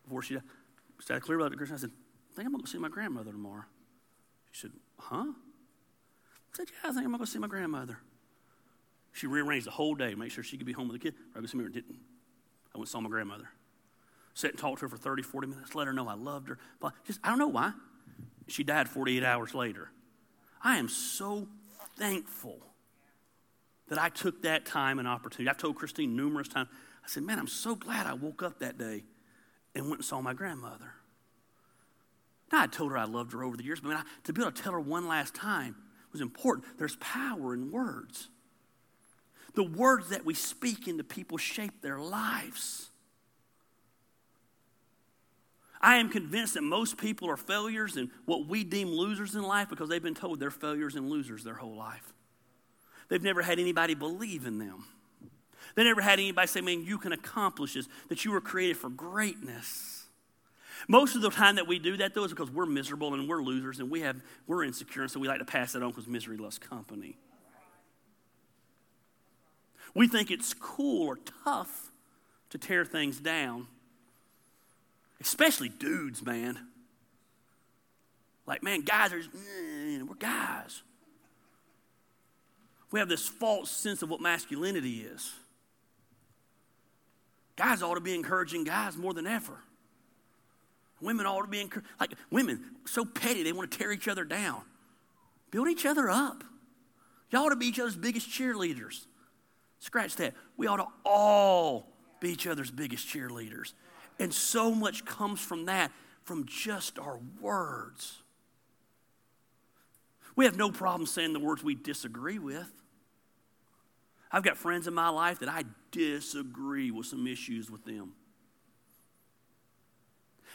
[0.05, 0.43] before she died,
[1.07, 1.75] I clear about the Christian.
[1.75, 3.65] I said, I think I'm going to go see my grandmother tomorrow.
[4.51, 5.17] She said, Huh?
[5.17, 5.33] I
[6.53, 7.99] said, Yeah, I think I'm going to go see my grandmother.
[9.13, 11.15] She rearranged the whole day, make sure she could be home with the kid.
[11.35, 11.99] I go didn't.
[12.73, 13.51] I went and saw my grandmother.
[14.37, 16.59] Sat and talk to her for 30, 40 minutes, let her know I loved her.
[16.79, 17.71] But just, I don't know why.
[18.45, 19.89] She died 48 hours later.
[20.61, 21.47] I am so
[21.97, 22.59] thankful
[23.87, 25.49] that I took that time and opportunity.
[25.49, 26.69] I've told Christine numerous times,
[27.03, 29.05] I said, Man, I'm so glad I woke up that day
[29.73, 30.93] and went and saw my grandmother.
[32.51, 34.43] Now, I told her I loved her over the years, but man, I, to be
[34.43, 35.75] able to tell her one last time
[36.11, 36.77] was important.
[36.77, 38.29] There's power in words.
[39.55, 42.91] The words that we speak into people shape their lives.
[45.87, 49.69] I am convinced that most people are failures and what we deem losers in life
[49.69, 52.11] because they've been told they're failures and losers their whole life.
[53.07, 54.83] They've never had anybody believe in them.
[55.75, 58.89] They never had anybody say, man, you can accomplish this, that you were created for
[58.89, 60.07] greatness.
[60.89, 63.41] Most of the time that we do that, though, is because we're miserable and we're
[63.41, 66.05] losers and we have, we're insecure, and so we like to pass that on because
[66.05, 67.15] misery loves company.
[69.95, 71.93] We think it's cool or tough
[72.49, 73.67] to tear things down,
[75.21, 76.59] especially dudes, man.
[78.45, 80.81] Like, man, guys are, mm, we're guys.
[82.91, 85.33] We have this false sense of what masculinity is.
[87.57, 89.57] Guys ought to be encouraging guys more than ever.
[91.01, 91.67] Women ought to be.
[91.99, 94.61] Like women, so petty, they want to tear each other down.
[95.51, 96.43] Build each other up.
[97.29, 99.05] Y'all ought to be each other's biggest cheerleaders.
[99.79, 100.33] Scratch that.
[100.55, 103.73] We ought to all be each other's biggest cheerleaders.
[104.19, 105.91] And so much comes from that,
[106.23, 108.23] from just our words.
[110.35, 112.71] We have no problem saying the words we disagree with.
[114.31, 118.13] I've got friends in my life that I disagree with some issues with them.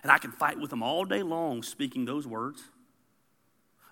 [0.03, 2.62] And I can fight with them all day long speaking those words.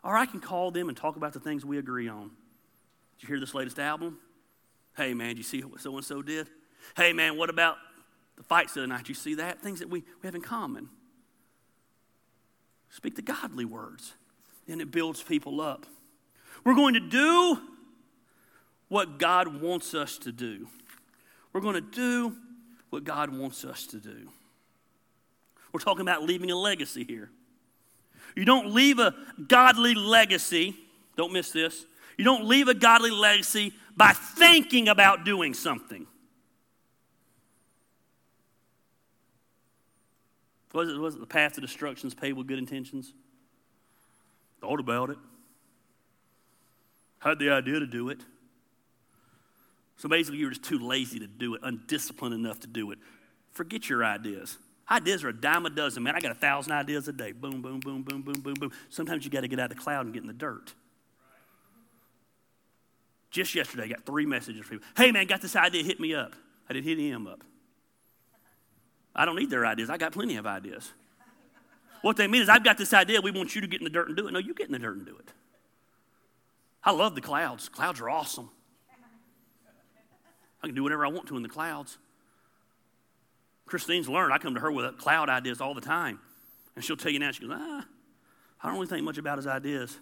[0.03, 2.31] Or I can call them and talk about the things we agree on.
[3.19, 4.19] Did you hear this latest album?
[4.97, 6.49] Hey, man, did you see what so and so did?
[6.97, 7.77] Hey, man, what about
[8.41, 9.61] the fights the other night, you see that?
[9.61, 10.89] Things that we, we have in common.
[12.89, 14.15] Speak the godly words,
[14.67, 15.85] and it builds people up.
[16.65, 17.59] We're going to do
[18.89, 20.69] what God wants us to do.
[21.53, 22.35] We're going to do
[22.89, 24.31] what God wants us to do.
[25.71, 27.29] We're talking about leaving a legacy here.
[28.35, 29.15] You don't leave a
[29.49, 30.75] godly legacy,
[31.15, 31.85] don't miss this.
[32.17, 36.07] You don't leave a godly legacy by thinking about doing something.
[40.73, 43.13] Was it, was it the path to destruction is paved with good intentions?
[44.61, 45.19] Thought about it.
[47.19, 48.21] Had the idea to do it.
[49.97, 52.99] So basically, you were just too lazy to do it, undisciplined enough to do it.
[53.53, 54.57] Forget your ideas.
[54.91, 56.17] Ideas are a dime a dozen, man.
[56.17, 57.33] I got a thousand ideas a day.
[57.33, 58.73] Boom, boom, boom, boom, boom, boom, boom.
[58.89, 60.73] Sometimes you got to get out of the cloud and get in the dirt.
[63.31, 64.89] Just yesterday, I got three messages from people.
[64.97, 66.35] Hey, man, got this idea, hit me up.
[66.69, 67.45] I didn't hit him up.
[69.15, 69.91] I don't need their ideas.
[69.91, 70.93] I got plenty of ideas.
[72.03, 73.21] What they mean is, I've got this idea.
[73.21, 74.33] We want you to get in the dirt and do it.
[74.33, 75.33] No, you get in the dirt and do it.
[76.83, 77.69] I love the clouds.
[77.69, 78.49] Clouds are awesome.
[80.63, 81.99] I can do whatever I want to in the clouds.
[83.67, 84.33] Christine's learned.
[84.33, 86.21] I come to her with cloud ideas all the time.
[86.75, 87.85] And she'll tell you now, she goes, ah,
[88.63, 89.97] I don't really think much about his ideas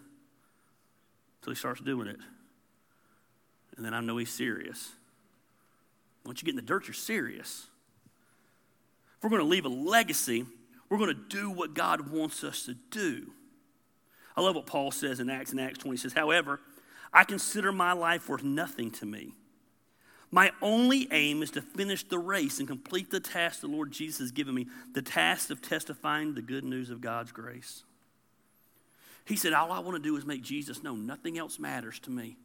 [1.41, 2.19] until he starts doing it.
[3.77, 4.93] And then I know he's serious.
[6.25, 7.67] Once you get in the dirt, you're serious.
[9.19, 10.47] If we're going to leave a legacy,
[10.89, 13.31] we're going to do what God wants us to do.
[14.37, 15.97] I love what Paul says in Acts in Acts 20.
[15.97, 16.61] He says, However,
[17.13, 19.35] I consider my life worth nothing to me
[20.31, 24.19] my only aim is to finish the race and complete the task the Lord Jesus
[24.19, 27.85] has given me the task of testifying the good news of God's grace.
[29.25, 31.07] He said, All I want to do is make Jesus known.
[31.07, 32.37] Nothing else matters to me.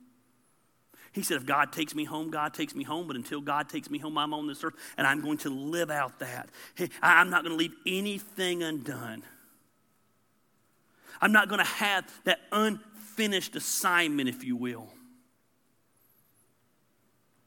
[1.13, 3.07] He said, If God takes me home, God takes me home.
[3.07, 5.89] But until God takes me home, I'm on this earth and I'm going to live
[5.89, 6.49] out that.
[7.01, 9.21] I'm not going to leave anything undone.
[11.21, 14.89] I'm not going to have that unfinished assignment, if you will.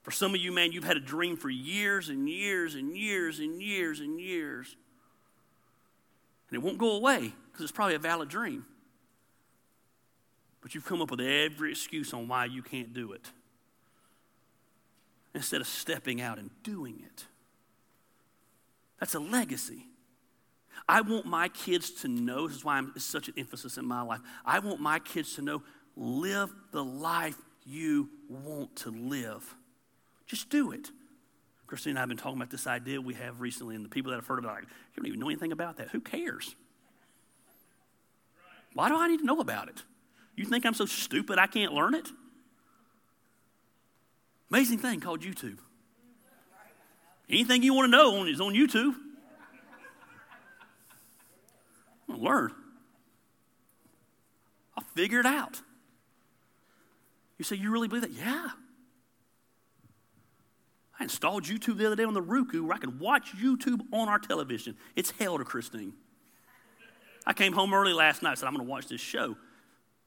[0.02, 3.40] For some of you, man, you've had a dream for years and years and years
[3.40, 4.76] and years and years.
[6.48, 8.64] And it won't go away because it's probably a valid dream.
[10.60, 13.28] But you've come up with every excuse on why you can't do it
[15.36, 17.26] instead of stepping out and doing it.
[18.98, 19.86] That's a legacy.
[20.88, 23.84] I want my kids to know, this is why I'm, it's such an emphasis in
[23.84, 24.20] my life.
[24.44, 25.62] I want my kids to know
[25.94, 29.54] live the life you want to live.
[30.26, 30.90] Just do it.
[31.66, 34.10] Christine and I have been talking about this idea we have recently, and the people
[34.10, 35.90] that have heard about it, like, you don't even know anything about that.
[35.90, 36.54] Who cares?
[38.72, 39.82] Why do I need to know about it?
[40.36, 42.08] You think I'm so stupid I can't learn it?
[44.50, 45.58] Amazing thing called YouTube.
[47.28, 48.94] Anything you want to know is on YouTube.
[52.08, 52.52] I'll learn.
[54.76, 55.60] I'll figure it out.
[57.38, 58.12] You say, You really believe that?
[58.12, 58.50] Yeah.
[60.98, 64.08] I installed YouTube the other day on the Roku where I can watch YouTube on
[64.08, 64.76] our television.
[64.94, 65.92] It's hell to Christine.
[67.26, 68.30] I came home early last night.
[68.30, 69.36] I said, I'm going to watch this show.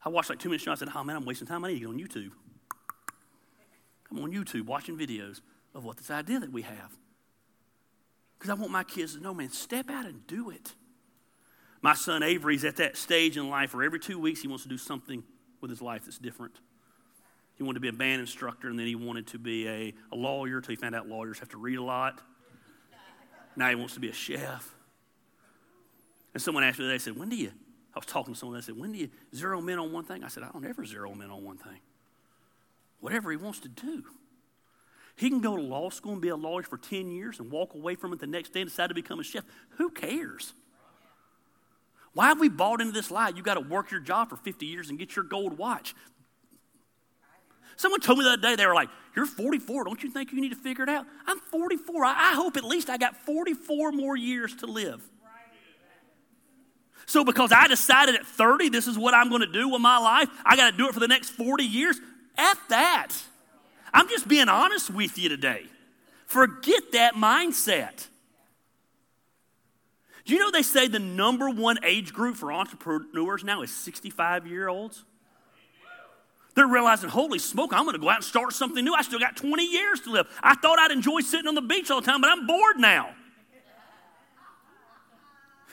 [0.03, 0.65] I watched like two minutes.
[0.65, 1.63] And I said, Oh man, I'm wasting time.
[1.63, 2.31] I need to get on YouTube.
[4.11, 5.41] I'm on YouTube watching videos
[5.73, 6.97] of what this idea that we have.
[8.37, 10.73] Because I want my kids to know, man, step out and do it.
[11.81, 14.69] My son Avery's at that stage in life where every two weeks he wants to
[14.69, 15.23] do something
[15.61, 16.59] with his life that's different.
[17.55, 20.15] He wanted to be a band instructor, and then he wanted to be a, a
[20.15, 22.21] lawyer until he found out lawyers have to read a lot.
[23.55, 24.73] Now he wants to be a chef.
[26.33, 27.51] And someone asked me, they said, When do you?
[27.93, 30.23] I was talking to someone, they said, When do you zero in on one thing?
[30.23, 31.79] I said, I don't ever zero in on one thing.
[32.99, 34.03] Whatever he wants to do.
[35.15, 37.73] He can go to law school and be a lawyer for 10 years and walk
[37.73, 39.43] away from it the next day and decide to become a chef.
[39.71, 40.53] Who cares?
[42.13, 43.29] Why have we bought into this lie?
[43.29, 45.93] You got to work your job for 50 years and get your gold watch.
[47.75, 49.85] Someone told me the other day, they were like, You're 44.
[49.85, 51.05] Don't you think you need to figure it out?
[51.27, 52.03] I'm 44.
[52.03, 55.01] I, I hope at least I got 44 more years to live.
[57.05, 59.97] So, because I decided at 30 this is what I'm going to do with my
[59.97, 61.99] life, I got to do it for the next 40 years.
[62.39, 63.09] F that.
[63.93, 65.65] I'm just being honest with you today.
[66.25, 68.07] Forget that mindset.
[70.25, 74.47] Do you know they say the number one age group for entrepreneurs now is 65
[74.47, 75.03] year olds?
[76.55, 78.93] They're realizing, holy smoke, I'm going to go out and start something new.
[78.93, 80.27] I still got 20 years to live.
[80.43, 83.11] I thought I'd enjoy sitting on the beach all the time, but I'm bored now.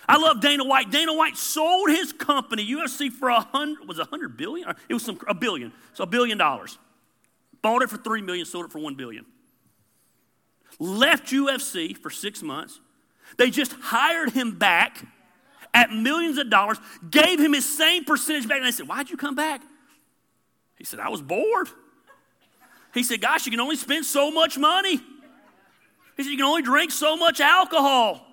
[0.08, 0.90] I love Dana White.
[0.90, 4.68] Dana White sold his company, UFC, for a hundred, was a hundred billion?
[4.88, 5.72] It was some, a billion.
[5.94, 6.78] So a billion dollars.
[7.62, 9.26] Bought it for three million, sold it for one billion.
[10.78, 12.80] Left UFC for six months.
[13.38, 15.04] They just hired him back
[15.74, 16.78] at millions of dollars,
[17.10, 19.62] gave him his same percentage back, and they said, Why'd you come back?
[20.76, 21.68] He said, I was bored.
[22.94, 24.96] He said, Gosh, you can only spend so much money.
[26.16, 28.25] He said, You can only drink so much alcohol.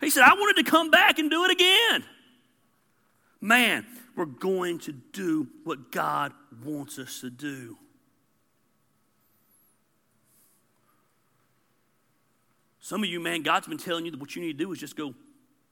[0.00, 2.04] He said, I wanted to come back and do it again.
[3.40, 3.86] Man,
[4.16, 6.32] we're going to do what God
[6.64, 7.78] wants us to do.
[12.80, 14.78] Some of you, man, God's been telling you that what you need to do is
[14.78, 15.14] just go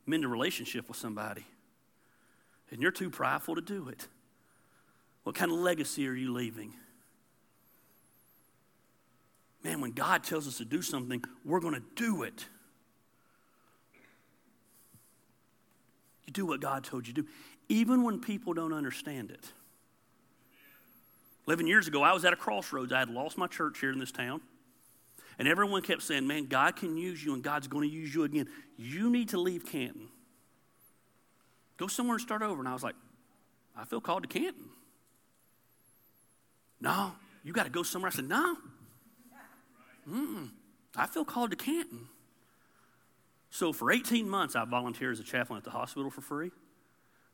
[0.06, 1.46] mend a relationship with somebody.
[2.70, 4.08] And you're too prideful to do it.
[5.22, 6.72] What kind of legacy are you leaving?
[9.62, 12.46] Man, when God tells us to do something, we're going to do it.
[16.26, 17.28] You do what God told you to do,
[17.68, 19.52] even when people don't understand it.
[21.46, 22.92] 11 years ago, I was at a crossroads.
[22.92, 24.40] I had lost my church here in this town.
[25.38, 28.24] And everyone kept saying, Man, God can use you and God's going to use you
[28.24, 28.48] again.
[28.76, 30.08] You need to leave Canton.
[31.78, 32.60] Go somewhere and start over.
[32.60, 32.94] And I was like,
[33.76, 34.68] I feel called to Canton.
[36.80, 37.12] No,
[37.42, 38.10] you got to go somewhere.
[38.12, 38.56] I said, No.
[40.08, 40.50] Mm-mm.
[40.96, 42.08] I feel called to Canton.
[43.52, 46.50] So for 18 months, I volunteered as a chaplain at the hospital for free.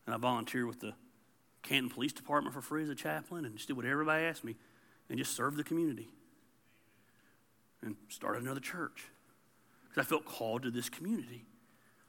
[0.04, 0.92] And I volunteered with the
[1.62, 4.56] Canton Police Department for free as a chaplain and just did what everybody asked me
[5.08, 6.08] and just served the community.
[7.82, 9.04] And started another church
[9.84, 11.44] because I felt called to this community.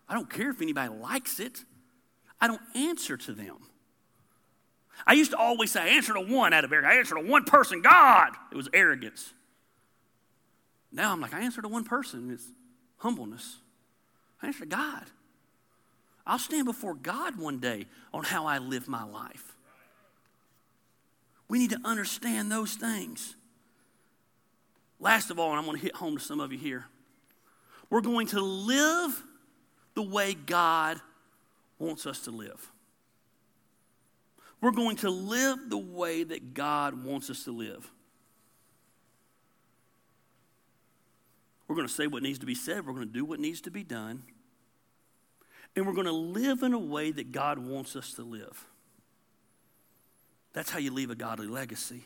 [0.07, 1.63] I don't care if anybody likes it,
[2.41, 3.57] I don't answer to them.
[5.05, 6.83] I used to always say, I answer to one out of every.
[6.83, 8.31] I answer to one person, God.
[8.51, 9.33] It was arrogance.
[10.91, 12.31] Now I'm like, I answer to one person.
[12.31, 12.47] It's
[12.97, 13.57] humbleness.
[14.41, 15.05] I answer to God.
[16.25, 19.55] I'll stand before God one day on how I live my life.
[21.47, 23.35] We need to understand those things.
[24.99, 26.85] Last of all, and I'm going to hit home to some of you here,
[27.89, 29.23] we're going to live
[29.95, 30.99] the way God
[31.79, 32.71] wants us to live.
[34.61, 37.89] We're going to live the way that God wants us to live.
[41.69, 42.85] We're going to say what needs to be said.
[42.85, 44.23] We're going to do what needs to be done.
[45.77, 48.65] And we're going to live in a way that God wants us to live.
[50.51, 52.03] That's how you leave a godly legacy.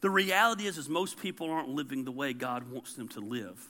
[0.00, 3.68] The reality is, is most people aren't living the way God wants them to live.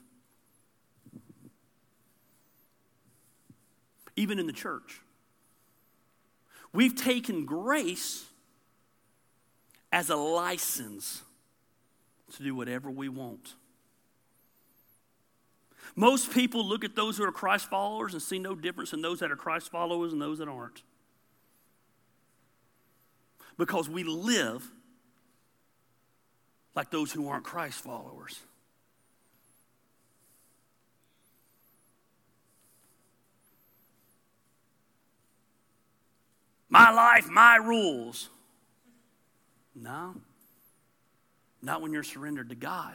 [4.16, 5.00] even in the church.
[6.72, 8.24] We've taken grace
[9.90, 11.22] as a license
[12.36, 13.54] to do whatever we want.
[15.94, 19.20] Most people look at those who are Christ followers and see no difference in those
[19.20, 20.82] that are Christ followers and those that aren't.
[23.58, 24.66] Because we live
[26.74, 28.40] like those who aren't Christ followers.
[36.70, 38.30] My life, my rules.
[39.74, 40.14] No,
[41.60, 42.94] not when you're surrendered to God.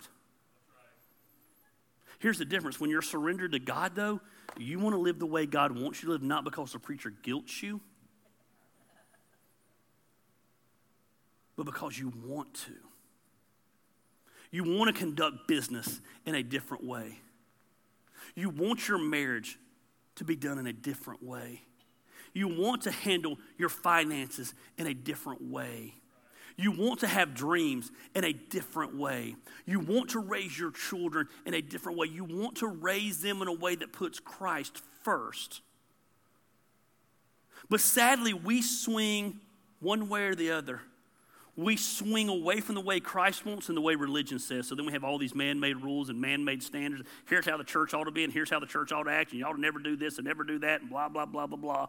[2.19, 4.21] Here's the difference when you're surrendered to God, though,
[4.57, 7.11] you want to live the way God wants you to live, not because the preacher
[7.21, 7.79] guilts you,
[11.55, 12.73] but because you want to.
[14.51, 17.19] You want to conduct business in a different way.
[18.35, 19.59] You want your marriage
[20.15, 21.61] to be done in a different way.
[22.33, 25.95] You want to handle your finances in a different way.
[26.57, 29.35] You want to have dreams in a different way.
[29.65, 32.07] You want to raise your children in a different way.
[32.07, 35.61] You want to raise them in a way that puts Christ first.
[37.69, 39.39] But sadly, we swing
[39.79, 40.81] one way or the other.
[41.55, 44.67] We swing away from the way Christ wants and the way religion says.
[44.67, 47.03] So then we have all these man made rules and man made standards.
[47.27, 49.31] Here's how the church ought to be, and here's how the church ought to act,
[49.31, 51.47] and you ought to never do this and never do that, and blah, blah, blah,
[51.47, 51.87] blah, blah.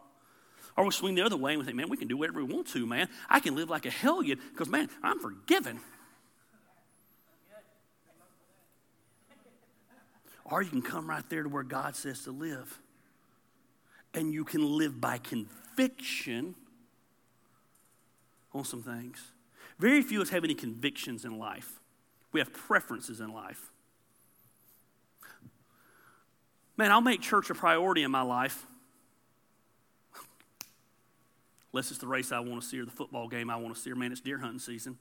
[0.77, 2.53] Or we swing the other way and we think, man, we can do whatever we
[2.53, 3.09] want to, man.
[3.29, 5.79] I can live like a hellion because, man, I'm forgiven.
[10.45, 12.79] Or you can come right there to where God says to live.
[14.13, 16.55] And you can live by conviction
[18.53, 19.21] on some things.
[19.77, 21.79] Very few of us have any convictions in life,
[22.31, 23.71] we have preferences in life.
[26.77, 28.65] Man, I'll make church a priority in my life
[31.71, 33.81] Unless it's the race I want to see or the football game I want to
[33.81, 34.97] see or, man, it's deer hunting season.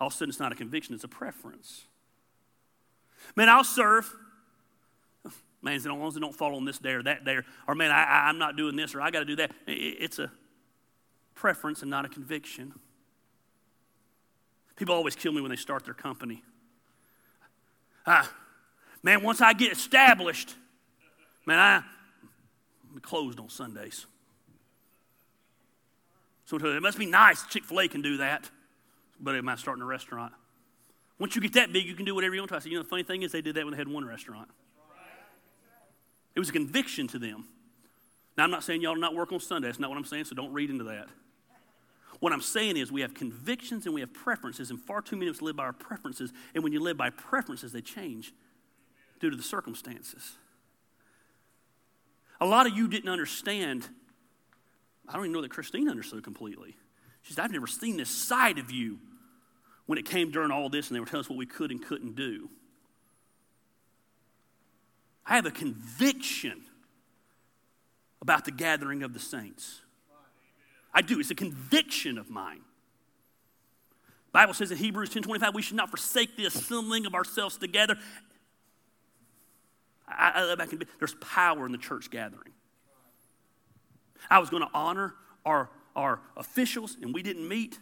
[0.00, 1.84] All of a sudden, it's not a conviction, it's a preference.
[3.36, 4.12] Man, I'll serve.
[5.62, 7.92] Man, as long as they don't fall on this day or that day, or, man,
[7.92, 9.52] I, am not doing this or I got to do that.
[9.68, 10.28] It's a
[11.36, 12.72] preference and not a conviction.
[14.74, 16.42] People always kill me when they start their company.
[18.04, 18.28] Ah,
[19.04, 20.56] man, once I get established,
[21.46, 21.84] man,
[22.94, 24.06] I'm closed on Sundays.
[26.60, 27.44] So it must be nice.
[27.46, 28.50] Chick fil A can do that,
[29.18, 30.32] but it might start in a restaurant.
[31.18, 32.56] Once you get that big, you can do whatever you want to.
[32.56, 34.04] I said, you know, the funny thing is, they did that when they had one
[34.04, 34.48] restaurant.
[36.34, 37.46] It was a conviction to them.
[38.36, 39.68] Now, I'm not saying y'all not work on Sunday.
[39.68, 41.08] That's not what I'm saying, so don't read into that.
[42.20, 45.28] What I'm saying is, we have convictions and we have preferences, and far too many
[45.28, 46.32] of us live by our preferences.
[46.54, 48.32] And when you live by preferences, they change
[49.20, 50.32] due to the circumstances.
[52.40, 53.88] A lot of you didn't understand
[55.12, 56.74] I don't even know that Christine understood completely.
[57.22, 58.98] She said, I've never seen this side of you
[59.84, 61.84] when it came during all this and they were telling us what we could and
[61.84, 62.48] couldn't do.
[65.26, 66.62] I have a conviction
[68.22, 69.80] about the gathering of the saints.
[70.94, 71.20] I do.
[71.20, 72.60] It's a conviction of mine.
[74.26, 77.58] The Bible says in Hebrews 10 25, we should not forsake the assembling of ourselves
[77.58, 77.96] together.
[80.08, 80.66] I, I, I,
[80.98, 82.52] there's power in the church gathering.
[84.30, 85.14] I was going to honor
[85.44, 87.78] our, our officials, and we didn't meet.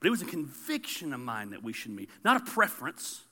[0.00, 3.22] But it was a conviction of mine that we should meet, not a preference.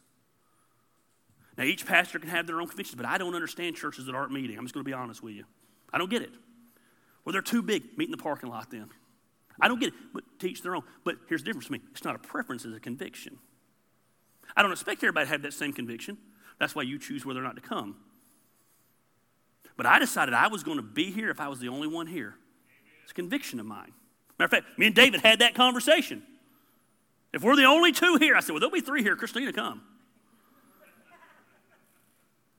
[1.59, 4.33] Now, each pastor can have their own convictions, but I don't understand churches that aren't
[4.33, 4.57] meeting.
[4.57, 5.45] I'm just going to be honest with you.
[5.93, 6.31] I don't get it.
[7.25, 7.99] Well, they're too big.
[7.99, 8.89] Meet in the parking lot then.
[9.61, 10.83] I don't get it, but teach their own.
[11.05, 13.39] But here's the difference for me it's not a preference, it's a conviction.
[14.57, 16.19] I don't expect everybody to have that same conviction.
[16.59, 17.97] That's why you choose whether or not to come.
[19.81, 22.07] But I decided I was going to be here if I was the only one
[22.07, 22.35] here.
[23.03, 23.93] It's a conviction of mine.
[24.39, 26.23] Matter of fact, me and David had that conversation.
[27.33, 29.17] If we're the only two here, I said, well, there'll be three here.
[29.17, 29.81] Christina, come.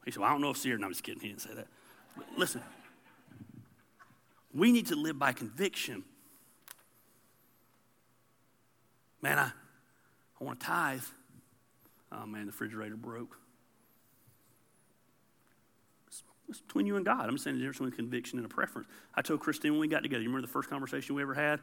[0.04, 0.80] He said, well, I don't know if she's here.
[0.80, 1.22] No, I'm just kidding.
[1.22, 1.68] He didn't say that.
[2.18, 2.62] But listen,
[4.52, 6.04] we need to live by conviction.
[9.22, 9.52] Man, I,
[10.40, 11.04] I want to tithe.
[12.12, 13.38] Oh, man, the refrigerator broke.
[16.52, 17.30] It's between you and God.
[17.30, 18.90] I'm saying the difference between conviction and a preference.
[19.16, 21.62] I told Christine when we got together, you remember the first conversation we ever had?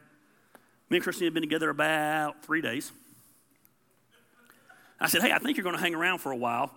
[0.89, 2.91] Me and Christine had been together about three days.
[4.99, 6.73] I said, Hey, I think you're going to hang around for a while.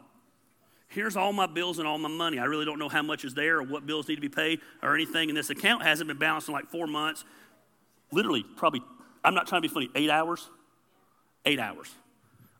[0.89, 2.37] Here's all my bills and all my money.
[2.37, 4.59] I really don't know how much is there or what bills need to be paid
[4.83, 5.29] or anything.
[5.29, 7.23] And this account hasn't been balanced in like four months.
[8.11, 8.81] Literally, probably,
[9.23, 10.49] I'm not trying to be funny, eight hours?
[11.45, 11.89] Eight hours.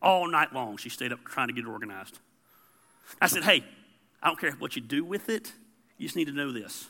[0.01, 2.19] All night long, she stayed up trying to get it organized.
[3.19, 3.65] I said, Hey,
[4.21, 5.51] I don't care what you do with it,
[5.97, 6.87] You just need to know this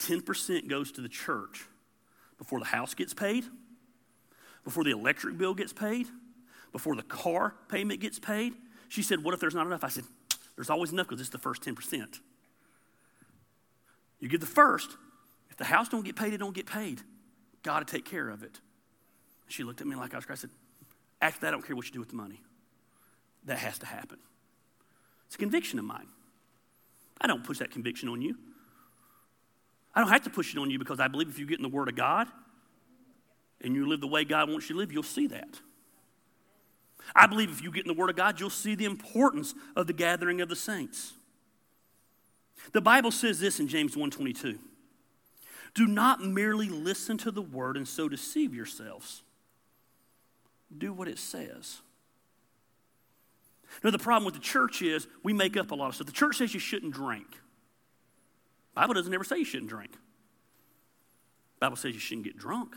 [0.00, 1.64] 10% goes to the church
[2.36, 3.44] before the house gets paid,
[4.64, 6.06] before the electric bill gets paid,
[6.72, 8.54] before the car payment gets paid.
[8.88, 9.84] She said, What if there's not enough?
[9.84, 10.04] I said,
[10.56, 12.20] There's always enough because it's the first 10%.
[14.20, 14.96] You give the first.
[15.50, 17.00] If the house don't get paid, it don't get paid.
[17.62, 18.60] God to take care of it.
[19.48, 20.40] She looked at me like I was crazy.
[20.40, 20.50] I said,
[21.20, 22.40] After that, I don't care what you do with the money.
[23.44, 24.18] That has to happen.
[25.28, 26.08] It's a conviction of mine.
[27.20, 28.36] I don't push that conviction on you.
[29.94, 31.62] I don't have to push it on you because I believe if you get in
[31.62, 32.28] the Word of God
[33.60, 35.60] and you live the way God wants you to live, you'll see that.
[37.14, 39.86] I believe if you get in the Word of God, you'll see the importance of
[39.86, 41.12] the gathering of the saints.
[42.72, 44.58] The Bible says this in James 1:22.
[45.74, 49.22] Do not merely listen to the word and so deceive yourselves.
[50.76, 51.80] Do what it says.
[53.84, 56.06] Now, the problem with the church is we make up a lot of stuff.
[56.06, 57.26] The church says you shouldn't drink.
[58.74, 59.92] Bible doesn't ever say you shouldn't drink.
[61.60, 62.76] Bible says you shouldn't get drunk.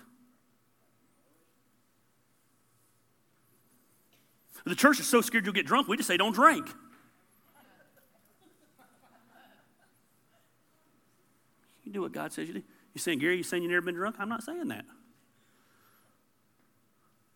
[4.65, 6.67] The church is so scared you'll get drunk, we just say don't drink.
[11.83, 12.63] You do what God says you do.
[12.93, 14.17] You saying, Gary, you saying you've never been drunk?
[14.19, 14.85] I'm not saying that.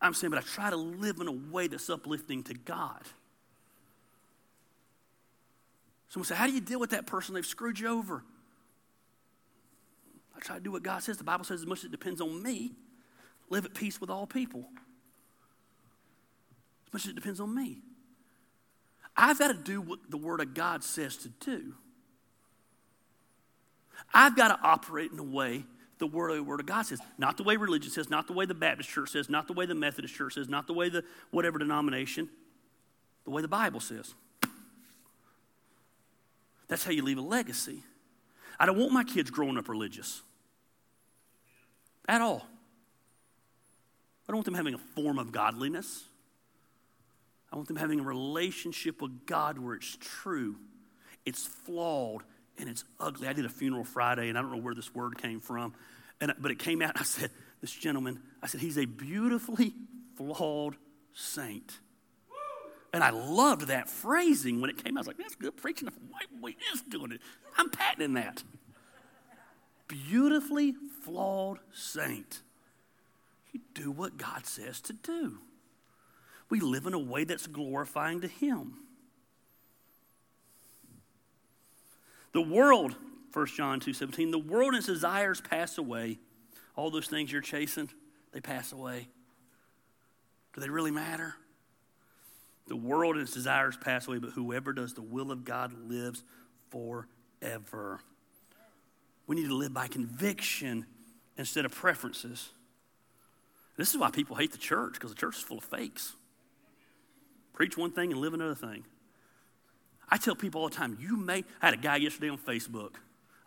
[0.02, 3.02] I'm saying, but I try to live in a way that's uplifting to God.
[6.16, 7.36] Someone say, How do you deal with that person?
[7.36, 8.24] They've screwed you over.
[10.34, 11.18] I try to do what God says.
[11.18, 12.72] The Bible says, as much as it depends on me,
[13.50, 14.64] live at peace with all people.
[16.88, 17.80] As much as it depends on me.
[19.18, 21.74] I've got to do what the Word of God says to do.
[24.14, 25.66] I've got to operate in a way
[25.98, 28.46] the word, the word of God says, not the way religion says, not the way
[28.46, 31.04] the Baptist church says, not the way the Methodist church says, not the way the
[31.32, 32.30] whatever denomination,
[33.26, 34.14] the way the Bible says.
[36.68, 37.84] That's how you leave a legacy.
[38.60, 40.22] I don't want my kids growing up religious
[42.08, 42.46] at all.
[44.28, 46.06] I don't want them having a form of godliness.
[47.52, 50.56] I want them having a relationship with God where it's true,
[51.26, 52.24] it's flawed,
[52.58, 53.28] and it's ugly.
[53.28, 55.74] I did a funeral Friday, and I don't know where this word came from,
[56.20, 57.00] and, but it came out.
[57.00, 57.30] I said,
[57.62, 59.74] This gentleman, I said, he's a beautifully
[60.16, 60.76] flawed
[61.14, 61.80] saint.
[62.96, 65.00] And I loved that phrasing when it came out.
[65.00, 65.90] I was like, that's good preaching.
[66.12, 67.20] White boy is doing it.
[67.58, 68.42] I'm patenting that.
[69.90, 72.42] Beautifully flawed saint.
[73.52, 75.40] You do what God says to do.
[76.50, 78.76] We live in a way that's glorifying to Him.
[82.32, 82.96] The world,
[83.34, 86.18] 1 John 2 17, the world and its desires pass away.
[86.78, 87.90] All those things you're chasing,
[88.32, 89.10] they pass away.
[90.54, 91.36] Do they really matter?
[92.68, 96.24] The world and its desires pass away, but whoever does the will of God lives
[96.70, 98.00] forever.
[99.28, 100.86] We need to live by conviction
[101.38, 102.50] instead of preferences.
[103.78, 106.14] This is why people hate the church, because the church is full of fakes.
[107.54, 108.86] Preach one thing and live another thing.
[110.10, 111.44] I tell people all the time, you may.
[111.62, 112.96] I had a guy yesterday on Facebook.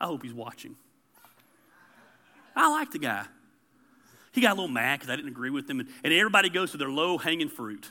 [0.01, 0.77] I hope he's watching.
[2.55, 3.25] I like the guy.
[4.33, 6.73] He got a little mad because I didn't agree with him, and, and everybody goes
[6.73, 7.89] to their low hanging fruit.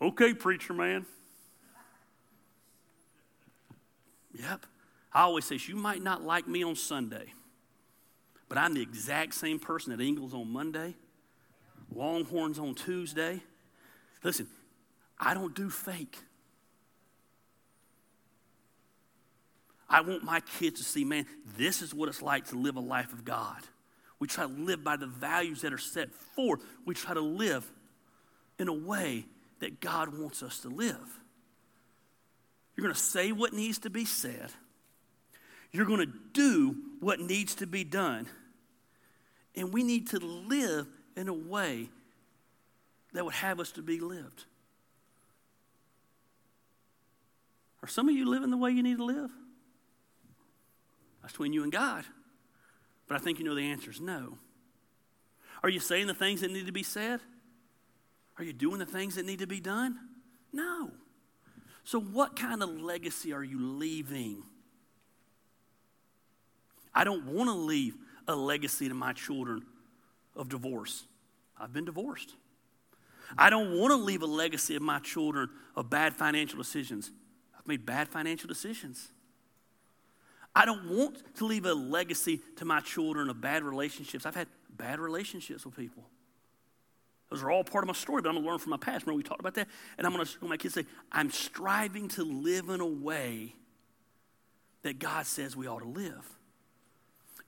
[0.00, 1.06] Okay, preacher man.
[4.34, 4.66] Yep.
[5.12, 7.32] I always say, you might not like me on Sunday,
[8.48, 10.94] but I'm the exact same person at Ingles on Monday,
[11.94, 13.40] Longhorns on Tuesday.
[14.22, 14.46] Listen,
[15.18, 16.18] I don't do fake.
[19.88, 21.24] I want my kids to see, man,
[21.56, 23.62] this is what it's like to live a life of God.
[24.18, 26.62] We try to live by the values that are set forth.
[26.84, 27.70] We try to live
[28.58, 29.24] in a way
[29.60, 31.20] that God wants us to live.
[32.76, 34.52] You're going to say what needs to be said.
[35.72, 38.26] You're going to do what needs to be done.
[39.54, 40.86] And we need to live
[41.16, 41.88] in a way
[43.14, 44.44] that would have us to be lived.
[47.82, 49.30] Are some of you living the way you need to live?
[51.22, 52.04] That's between you and God.
[53.08, 54.38] But I think you know the answer is no.
[55.62, 57.20] Are you saying the things that need to be said?
[58.38, 59.98] Are you doing the things that need to be done?
[60.52, 60.90] No.
[61.84, 64.42] So, what kind of legacy are you leaving?
[66.94, 67.94] I don't want to leave
[68.26, 69.62] a legacy to my children
[70.34, 71.04] of divorce.
[71.58, 72.34] I've been divorced.
[73.36, 77.10] I don't want to leave a legacy of my children of bad financial decisions.
[77.58, 79.08] I've made bad financial decisions.
[80.54, 84.24] I don't want to leave a legacy to my children of bad relationships.
[84.24, 86.04] I've had bad relationships with people.
[87.30, 89.04] Those are all part of my story, but I'm going to learn from my past.
[89.04, 89.68] Remember, we talked about that?
[89.98, 93.54] And I'm going to, my kids say, I'm striving to live in a way
[94.82, 96.24] that God says we ought to live.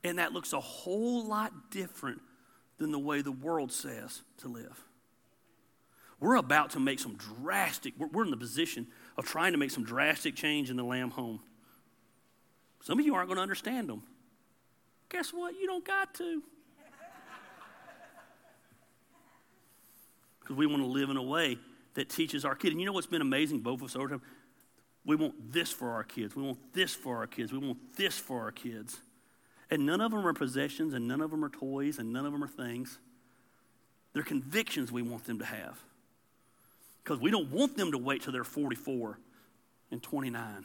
[0.03, 2.20] And that looks a whole lot different
[2.79, 4.85] than the way the world says to live.
[6.20, 9.70] We're about to make some drastic, we're, we're in the position of trying to make
[9.70, 11.41] some drastic change in the Lamb home.
[12.83, 14.03] Some of you aren't going to understand them.
[15.09, 15.55] Guess what?
[15.55, 16.43] You don't got to.
[20.49, 21.59] Because we want to live in a way
[21.92, 22.72] that teaches our kid.
[22.72, 24.22] And you know what's been amazing, both of us over time?
[25.05, 26.34] We want this for our kids.
[26.34, 27.53] We want this for our kids.
[27.53, 28.99] We want this for our kids.
[29.70, 32.32] And none of them are possessions, and none of them are toys, and none of
[32.32, 32.99] them are things.
[34.14, 35.78] They're convictions we want them to have.
[37.05, 39.18] Because we don't want them to wait till they're 44
[39.90, 40.64] and 29.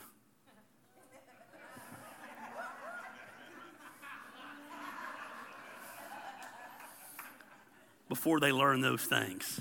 [8.08, 9.60] before they learn those things.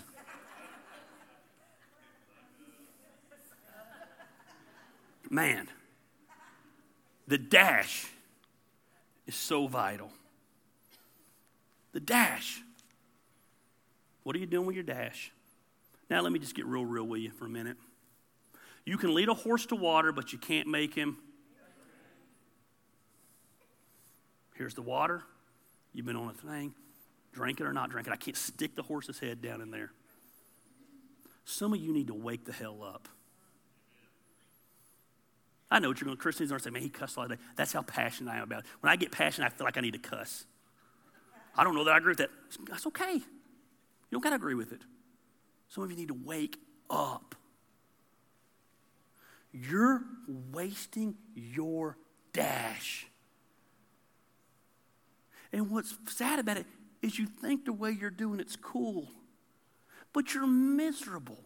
[5.34, 5.67] Man,
[7.27, 8.05] the dash
[9.25, 10.11] is so vital.
[11.91, 12.61] The dash.
[14.21, 15.31] What are you doing with your dash?
[16.07, 17.77] Now, let me just get real, real with you for a minute.
[18.86, 21.17] You can lead a horse to water, but you can't make him.
[24.53, 25.23] Here's the water.
[25.93, 26.75] You've been on a thing.
[27.31, 28.13] Drink it or not drink it.
[28.13, 29.93] I can't stick the horse's head down in there.
[31.43, 33.07] Some of you need to wake the hell up.
[35.74, 37.28] I know what you're going to, Christians are going to say, man, he cussed all
[37.28, 37.38] day.
[37.55, 38.65] That's how passionate I am about it.
[38.82, 40.45] When I get passionate, I feel like I need to cuss.
[41.57, 42.30] I don't know that I agree with that.
[42.69, 43.13] That's okay.
[43.13, 43.21] You
[44.11, 44.82] don't got to agree with it.
[45.69, 46.59] Some of you need to wake
[46.91, 47.34] up.
[49.51, 51.97] You're wasting your
[52.34, 53.07] dash.
[55.51, 56.67] And what's sad about it
[57.01, 59.07] is you think the way you're doing it's cool,
[60.13, 61.43] but you're miserable.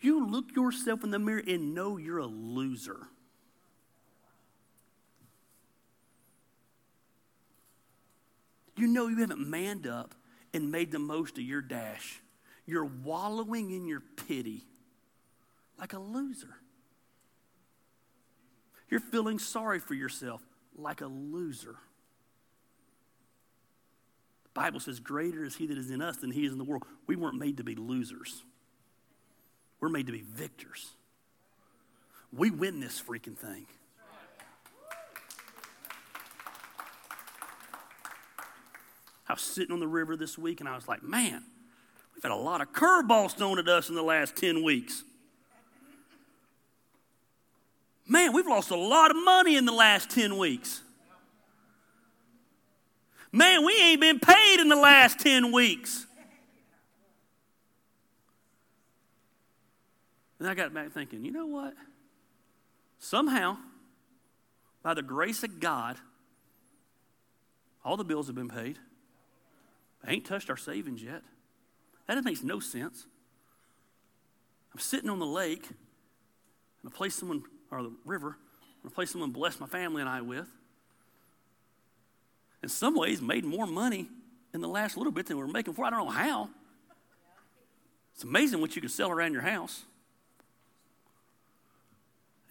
[0.00, 3.08] You look yourself in the mirror and know you're a loser.
[8.76, 10.14] You know you haven't manned up
[10.52, 12.20] and made the most of your dash.
[12.66, 14.64] You're wallowing in your pity
[15.78, 16.56] like a loser.
[18.90, 20.42] You're feeling sorry for yourself
[20.76, 21.76] like a loser.
[24.44, 26.64] The Bible says, Greater is he that is in us than he is in the
[26.64, 26.84] world.
[27.06, 28.42] We weren't made to be losers.
[29.86, 30.94] We're made to be victors.
[32.32, 33.66] We win this freaking thing.
[39.28, 41.44] I was sitting on the river this week and I was like, man,
[42.16, 45.04] we've had a lot of curveballs thrown at us in the last 10 weeks.
[48.08, 50.82] Man, we've lost a lot of money in the last 10 weeks.
[53.30, 56.06] Man, we ain't been paid in the last 10 weeks.
[60.38, 61.74] And I got back thinking, you know what?
[62.98, 63.56] Somehow,
[64.82, 65.96] by the grace of God,
[67.84, 68.78] all the bills have been paid.
[70.04, 71.22] I ain't touched our savings yet.
[72.06, 73.06] That makes no sense.
[74.72, 78.36] I'm sitting on the lake, and a place someone, or the river,
[78.82, 80.46] and a place someone blessed my family and I with.
[82.62, 84.08] In some ways, made more money
[84.52, 85.86] in the last little bit than we were making before.
[85.86, 86.50] I don't know how.
[88.14, 89.84] It's amazing what you can sell around your house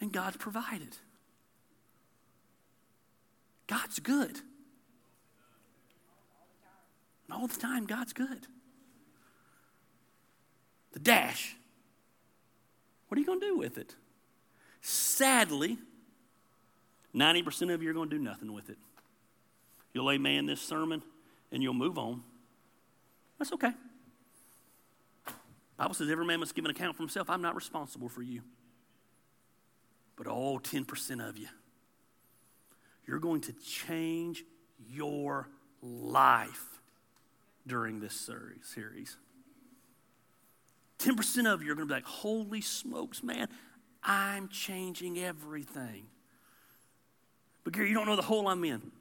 [0.02, 0.98] and God's provided.
[3.68, 4.40] God's good.
[7.28, 8.48] And all the time, God's good.
[10.94, 11.56] The dash.
[13.08, 13.96] What are you going to do with it?
[14.82, 15.78] Sadly,
[17.16, 18.78] 90% of you are going to do nothing with it.
[19.94, 21.02] You'll amen this sermon
[21.52, 22.22] and you'll move on.
[23.40, 23.72] That's okay.
[25.78, 27.30] Bible says every man must give an account for himself.
[27.30, 28.42] I'm not responsible for you
[30.16, 31.48] but all 10% of you.
[33.08, 34.44] You're going to change
[34.90, 35.48] your
[35.82, 36.80] life
[37.68, 38.30] during this
[38.64, 39.18] series.
[41.00, 43.48] 10% of you are going to be like, holy smokes, man,
[44.04, 46.08] I'm changing everything.
[47.64, 48.92] But Gary, you don't know the hole I'm in.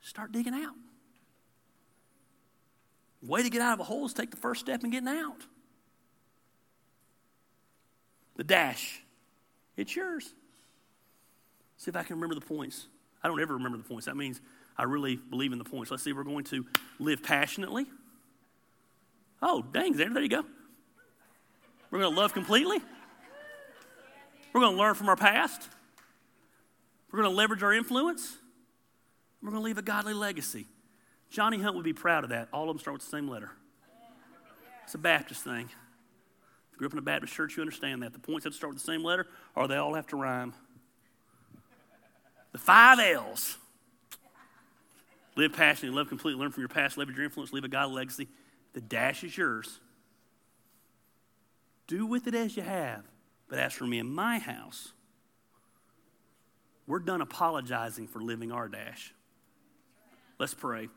[0.00, 0.74] Start digging out.
[3.22, 5.46] Way to get out of a hole is take the first step in getting out.
[8.36, 9.02] The dash,
[9.76, 10.34] it's yours.
[11.84, 12.86] See if I can remember the points.
[13.22, 14.06] I don't ever remember the points.
[14.06, 14.40] That means
[14.78, 15.90] I really believe in the points.
[15.90, 16.64] Let's see, we're going to
[16.98, 17.84] live passionately.
[19.42, 20.46] Oh, dang, there, there you go.
[21.90, 22.78] We're going to love completely.
[24.54, 25.68] We're going to learn from our past.
[27.12, 28.34] We're going to leverage our influence.
[29.42, 30.64] We're going to leave a godly legacy.
[31.28, 32.48] Johnny Hunt would be proud of that.
[32.50, 33.50] All of them start with the same letter.
[34.84, 35.66] It's a Baptist thing.
[35.66, 38.14] If you grew up in a Baptist church, you understand that.
[38.14, 40.54] The points have to start with the same letter, or they all have to rhyme.
[42.54, 43.58] The five L's.
[45.34, 48.28] Live passionately, love completely, learn from your past, leverage your influence, leave a godly legacy.
[48.74, 49.80] The dash is yours.
[51.88, 53.02] Do with it as you have.
[53.48, 54.92] But as for me and my house,
[56.86, 59.12] we're done apologizing for living our dash.
[60.38, 60.88] Let's pray.